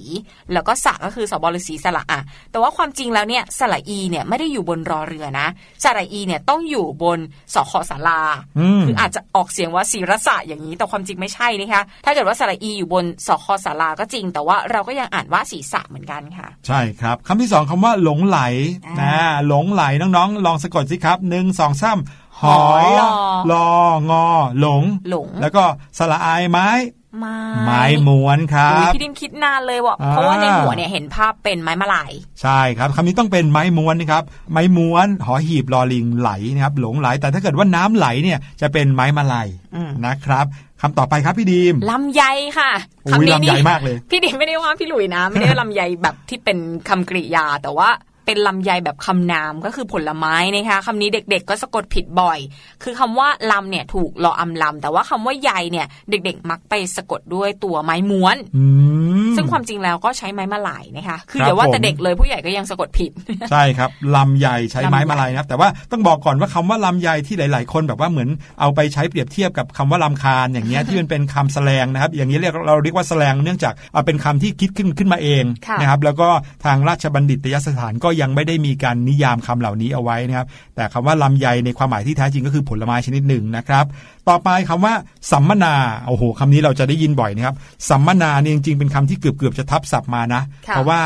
[0.54, 2.22] แล้วก็สระก็คือสบรสีสระอะ
[2.52, 5.48] แต่ว่าความจริงแล้วเนี่ยสระอีเนี่ยไม่ได้อยู่บนรอเรือนะ
[5.84, 7.20] สระอีเนี่ยต้องอยู่บน
[7.54, 8.22] สอคอสารา
[8.60, 18.40] อืมคืออาจจะออกเสียงว่าศีรษะอย่างนี้แต่ความจริงไม่ใช่นะคะถ้าเกิดว่าสระอีอยู่บนสคสาราก็จริง แต่ว่าเราก็ยังอ่านว่าศีรษะเหมือนกันค่ะ ใช่ครับคำที่สองคำว่าหลงไหล
[18.86, 19.16] อ่านะ
[19.48, 22.00] หลงไหลน้องๆ ลองสะกดสิครับหนึ่งสองสาม
[22.42, 22.58] หอหอ
[23.52, 23.76] ลอ
[24.10, 24.26] งอ
[24.60, 25.64] หลง หลง แล้วก็
[25.98, 26.70] สระอายไม้
[27.20, 32.12] ไม้ไม้ม้วนครัอุ๊ยบพี่ดิมคิดนานเลยว่ะอ่าเพราะว่าในหัวเนี่ยเห็นภาพเป็นไม้มาลาย
[32.42, 40.46] ใช่ครับคำนี้ต้องเป็นไม้ม้วนนะครับ ไม้ม้วน หอหีบลอลิงไหลนะครับ หลงไหล แต่ถ้าเกิดว่าน้ำไหลเนี่ยจะเป็นไม้มาลัยอืมนะครับ
[40.82, 42.24] คำต่อไปครับพี่ดีมลำไย
[42.58, 42.72] ค่ะ
[43.06, 46.58] อุ๊ยคำนี้ลำไยมากเลย พี่ดิมไม่ได้ว่าพี่หลุยนะ ไม่ได้ว่าลำไยแบบที่เป็น
[46.90, 47.90] คำกริยาแต่ว่า
[48.28, 52.40] เป็นลำไยแบบคำนามก็คือผลไม้นะคะคำนี้เด็กๆ ก็สะกดผิดบ่อย
[52.84, 58.66] คือคำว่าลำเนี่ยถูกรออำลำแต่ว่าคำว่าใยเนี่ย เด็กๆ มักไปสะกดด้วยตัวไม้ม้วน อื
[59.17, 63.12] ม ซึ่งความจริงแล้วก็ใช้ไม้มาลายนะคะคือครับอย่าว่าแต่ผมเด็กเลยผู้ใหญ่ก็ยังสะกดผิด
[63.52, 68.30] ใช่ครับลำใหญ่ใช้ไม้ลำไยมาลัยนะครับแต่ว่าต้องบอกก่อนว่าคำว่าลำใหญ่ที่หลาย ๆ คนแบบว่าเหมือน
[68.60, 76.30] เอาไปใช้เปรียบเทียบกับคำว่าลำคาญอย่างเงี้ยที่มันเป็นคำแสลงนะครับ อย่างนี้เรียกเราเรียกว่าแสลงเนื่องจากเอาเป็นคำที่คิดขึ้นขึ้นมาเองค่ะนะครับแล้วก็
[76.66, 83.86] ทางราชบัณฑิตยสถานก็ยังไม่ได้มีการนิยามคำเหล่านี้เอาไว้นะครับแต่คำว่าลำไยในความหมายที่แท้จริงก็คือผลไม้ชนิดหนึ่งนะครับ
[84.30, 84.94] ต่อไปคำว่า
[85.32, 85.74] สัมมนา
[86.08, 87.56] โอ้โหคำนี้เราจะได้ยินบ่อยนะครับ
[87.90, 91.02] สัมมนาเนี่ยจริงๆเป็นคำที่เกือบเกือบๆจะทับศัพท์มานะค่ะเพราะว่า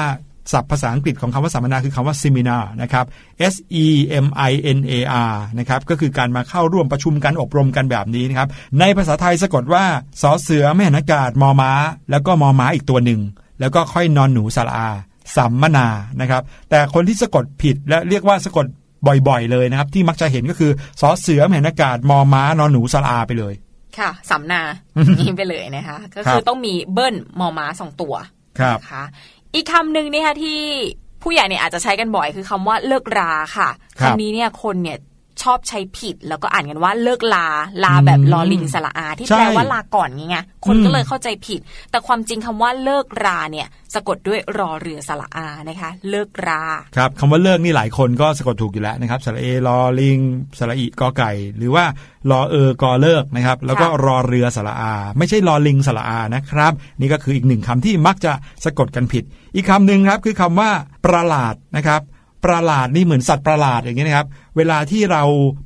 [0.52, 3.06] ศัพท์ภาษาอังกฤษของคำว่าสัมมนาคือคำว่า seminar นะครับ
[3.54, 3.86] S E
[4.26, 4.94] M I N A
[5.30, 8.50] R นะครับก็คือการมาเข้าร่วมประชุมกันอบรมกันแบบนี้นะครับ
[8.80, 9.84] ในภาษาไทยสะกดว่า
[10.22, 11.72] สอเสือแม่หันอากาศมอม้า
[12.12, 13.22] แล้วก็มอม้าอีกตัวหนึ่ง
[13.60, 14.90] แล้วก็ค่อยนอนหนูสระอา
[15.36, 15.88] สัมมนา
[16.22, 18.66] นะครับ แต่คนที่สะกดผิดและเรียกว่าสะกด
[19.28, 23.54] บ่อยๆ เลยนะครับ ที่มักจะเห็นก็คือสอเสือแมนอากาศมอม้านอนหนูสลอาไปเลย
[24.00, 24.62] ค่ะสำนา
[25.20, 28.14] นี้ไปเลยนะคะ ก็ครัคือบต้องมีเบิ้ลมอม้าสองตัว
[28.60, 29.04] ครับนะคะ
[29.56, 30.60] อีกคำหนึ่งเนี่ยค่ะที่
[31.24, 33.70] ผู้ใหญ่เนี่ยอาจจะใช้กันบ่อยคือคำว่าเลิกราค่ะ
[34.00, 34.98] ครับคำนี้เนี่ยคนเนี่ย
[35.44, 37.48] ชอบใช้ผิด แล้วก็อ่านกันว่าเลิกลา
[37.84, 41.60] ลาแบบอืมลอลิงสระอา ที่ใช่แปลว่าลาก่อนไงไงคนอืมก็เลยเข้าใจผิด
[41.92, 46.64] แต่ความจริงคำว่าเลิกราเนี่ย สะกดด้วยรอเรือสระอานะคะ เลิกรา
[46.96, 50.20] ครับคำว่าเลิกนี่หลายคนก็สะกดถูกอยู่แล้วนะครับสระเอรอลิง
[50.60, 51.86] สระอีกอไก่ หรือว่า
[52.32, 58.32] รอเออกอเลิกนะครับ แล้วก็ค่ะรอเรือสระอา ไม่ใช่รอลิงสระอานะครับ นี่ก็คืออีกหนึ่งคำที่มักจะ
[58.66, 59.24] สะกดกันผิด
[59.56, 60.70] อีกคำหนึ่งครับคือคำว่า
[61.06, 62.02] ประหลาดนะครับ
[62.46, 64.28] ประหลาดนี่เหมือนสัตว์ประหลาดอย่างนี้ยนะครับ
[64.58, 65.24] เวลาที่เรา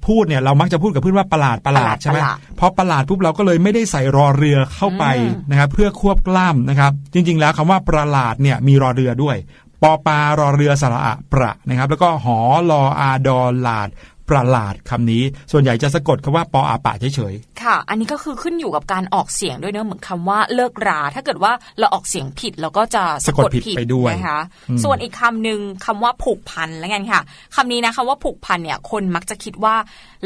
[0.07, 9.37] พูดเนี่ยเรามักจะพูดกับเพื่อนว่าประหลาดประหลาดใช่ไหมประหลาดพอประหลาดปุ๊บเราก็เลยไม่ได้ใส่รอเรือเข้าไปอืมนะครับเพื่อควบกล้ำนะครับ จริง ๆ แล้วคำว่าประหลาดเนี่ยมีรอเรือด้วย
[9.81, 12.37] ปอปลารอเรือสระอะประนะครับ แล้วก็หอ
[12.71, 13.89] ลออาดอลาด
[14.29, 27.21] ประหลาดคำนี้ ส่วนใหญ่จะสะกดคำว่าปออาปะเฉยค่ะ อันนี้ก็คือขึ้นอยู่กับการออกเสียงด้วยเนอะเหมือนคำว่าเลิกรา ถ้าเกิดว่าเราออกเสียงผิดเราก็จะสะกดผิดไปด้วยนะคะอืมส่วนอีกคำหนึ่งคำว่าผูกพันแล้วกันค่ะ
[27.55, 29.75] คำนี้นะคำว่าผูกพันเนี่ยคนมักจะคิดว่า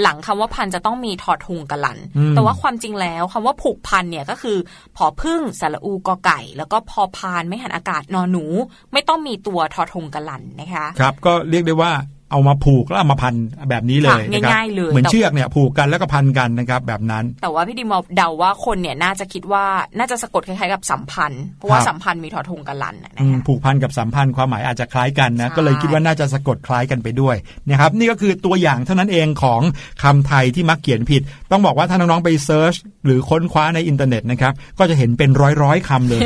[0.01, 4.57] หลังคำว่าพันจะต้องมีทอทุงกะลันอืมแต่ว่าความจริงแล้วคำว่าผูกพันเนี่ยก็คือ
[4.97, 8.45] พอพึ่งสระอูกอไก่ แล้วก็พอพานไม่หันอากาศนอนหนู
[8.93, 11.91] ไม่ต้องมีตัวทอทุงกะลันนะคะๆครับก็เรียกได้ว่า
[12.31, 13.33] เอามาผูกแล้วเอามาพัน
[13.69, 19.65] แบบนี้เลยค่ะนะครับง่ายๆเลยเหมือนแต่เชือกเนี่ยผูกกันแล้วก็พันกันนะครับแบบนั้น แต่ว่าพี่ดิมเดาว่าคนเนี่ยน่าจะคิดว่า
[19.97, 27.35] น่าจะสะกดคล้ายๆกับสัมพันธ์เพราะว่าครับสัมพันธ์มีทอทงกะลันนะอืมคะผูกพันกับสัมพันธ์ความหมายอาจจะคล้ายกันนะใช่ก็เลยคิดว่าน่าจะสะกดคล้ายกันไปด้วย
[27.69, 29.61] นะครับนี่ก็คือตัวอย่างเท่านั้นเองของ
[30.03, 31.21] คำไทยที่มักเขียนผิด
[31.51, 32.75] ต้องบอกว่าถ้าน้องๆไปเซิร์ช
[33.05, 35.29] หรือค้นคว้าในอินเทอร์เน็ตนะครับก็จะเห็นเป็น
[35.63, 36.21] ร้อยๆคำเลย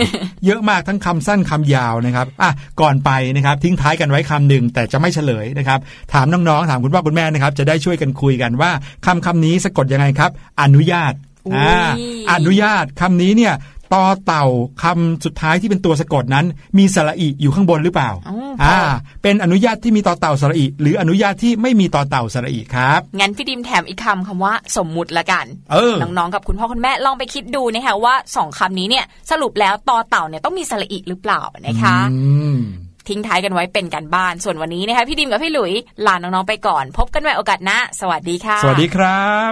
[0.45, 2.51] เยอะมากทั้งคำสั้นคำยาวนะครับอะ
[2.82, 5.80] ก่อนไปนะครับทิ้งท้ายกันไว้คำหนึ่งแต่จะไม่เฉลยนะครับ
[6.14, 8.72] ถามน้องๆถามคุณพ่อคุณแม่นะครับ จะได้ช่วยกันคุยกันว่า
[9.06, 10.32] คำคำนี้สะกดยังไงครับ
[10.62, 11.14] อนุญาต
[11.48, 11.91] อุ๊ยอ่า
[12.32, 13.54] อนุญาตคำนี้เนี่ย
[13.94, 14.46] ต่อเต่า
[14.84, 16.46] คำสุดท้ายที่เป็นตัวสะกดนั้น
[16.78, 18.78] มีสระอีอยู่ข้างบนหรือเปล่าอ๋ออ่อ่า
[19.24, 32.20] เป็นอนุญาตที่มีต่อเต่าสระอีหรืออนุญาตที่ไม่มีต่อเต่าสระอีครับ งั้นพี่ดิมแถมอีกคำคำว่าสมมุติละกันเออน้องๆกับคุณพ่อคุณแม่ลองไปคิดดูนะคะว่าสองคำนี้เนี่ยสรุปแล้วตอเต่าเนี่ยต้องมีสระอีหรือเปล่านะคะอื
[32.56, 32.58] ม
[33.08, 35.74] ทิ้งท้ายกันไว้เป็นกันบ้าน ส่วนวันนี้นะคะพี่ดิมกับพี่หลุย
[36.08, 39.28] ลาน้องๆไปก่อน พบกันใหม่โอกาสหน้าสวัสดีค่ะ สวัสดีครั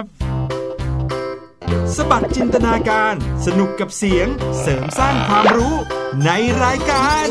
[1.96, 3.14] สบัดจินตนาการ
[3.46, 4.26] สนุกกับเสียง
[4.60, 5.74] เสริมสร้างความรู้
[6.24, 6.30] ใน
[6.62, 7.26] รายการ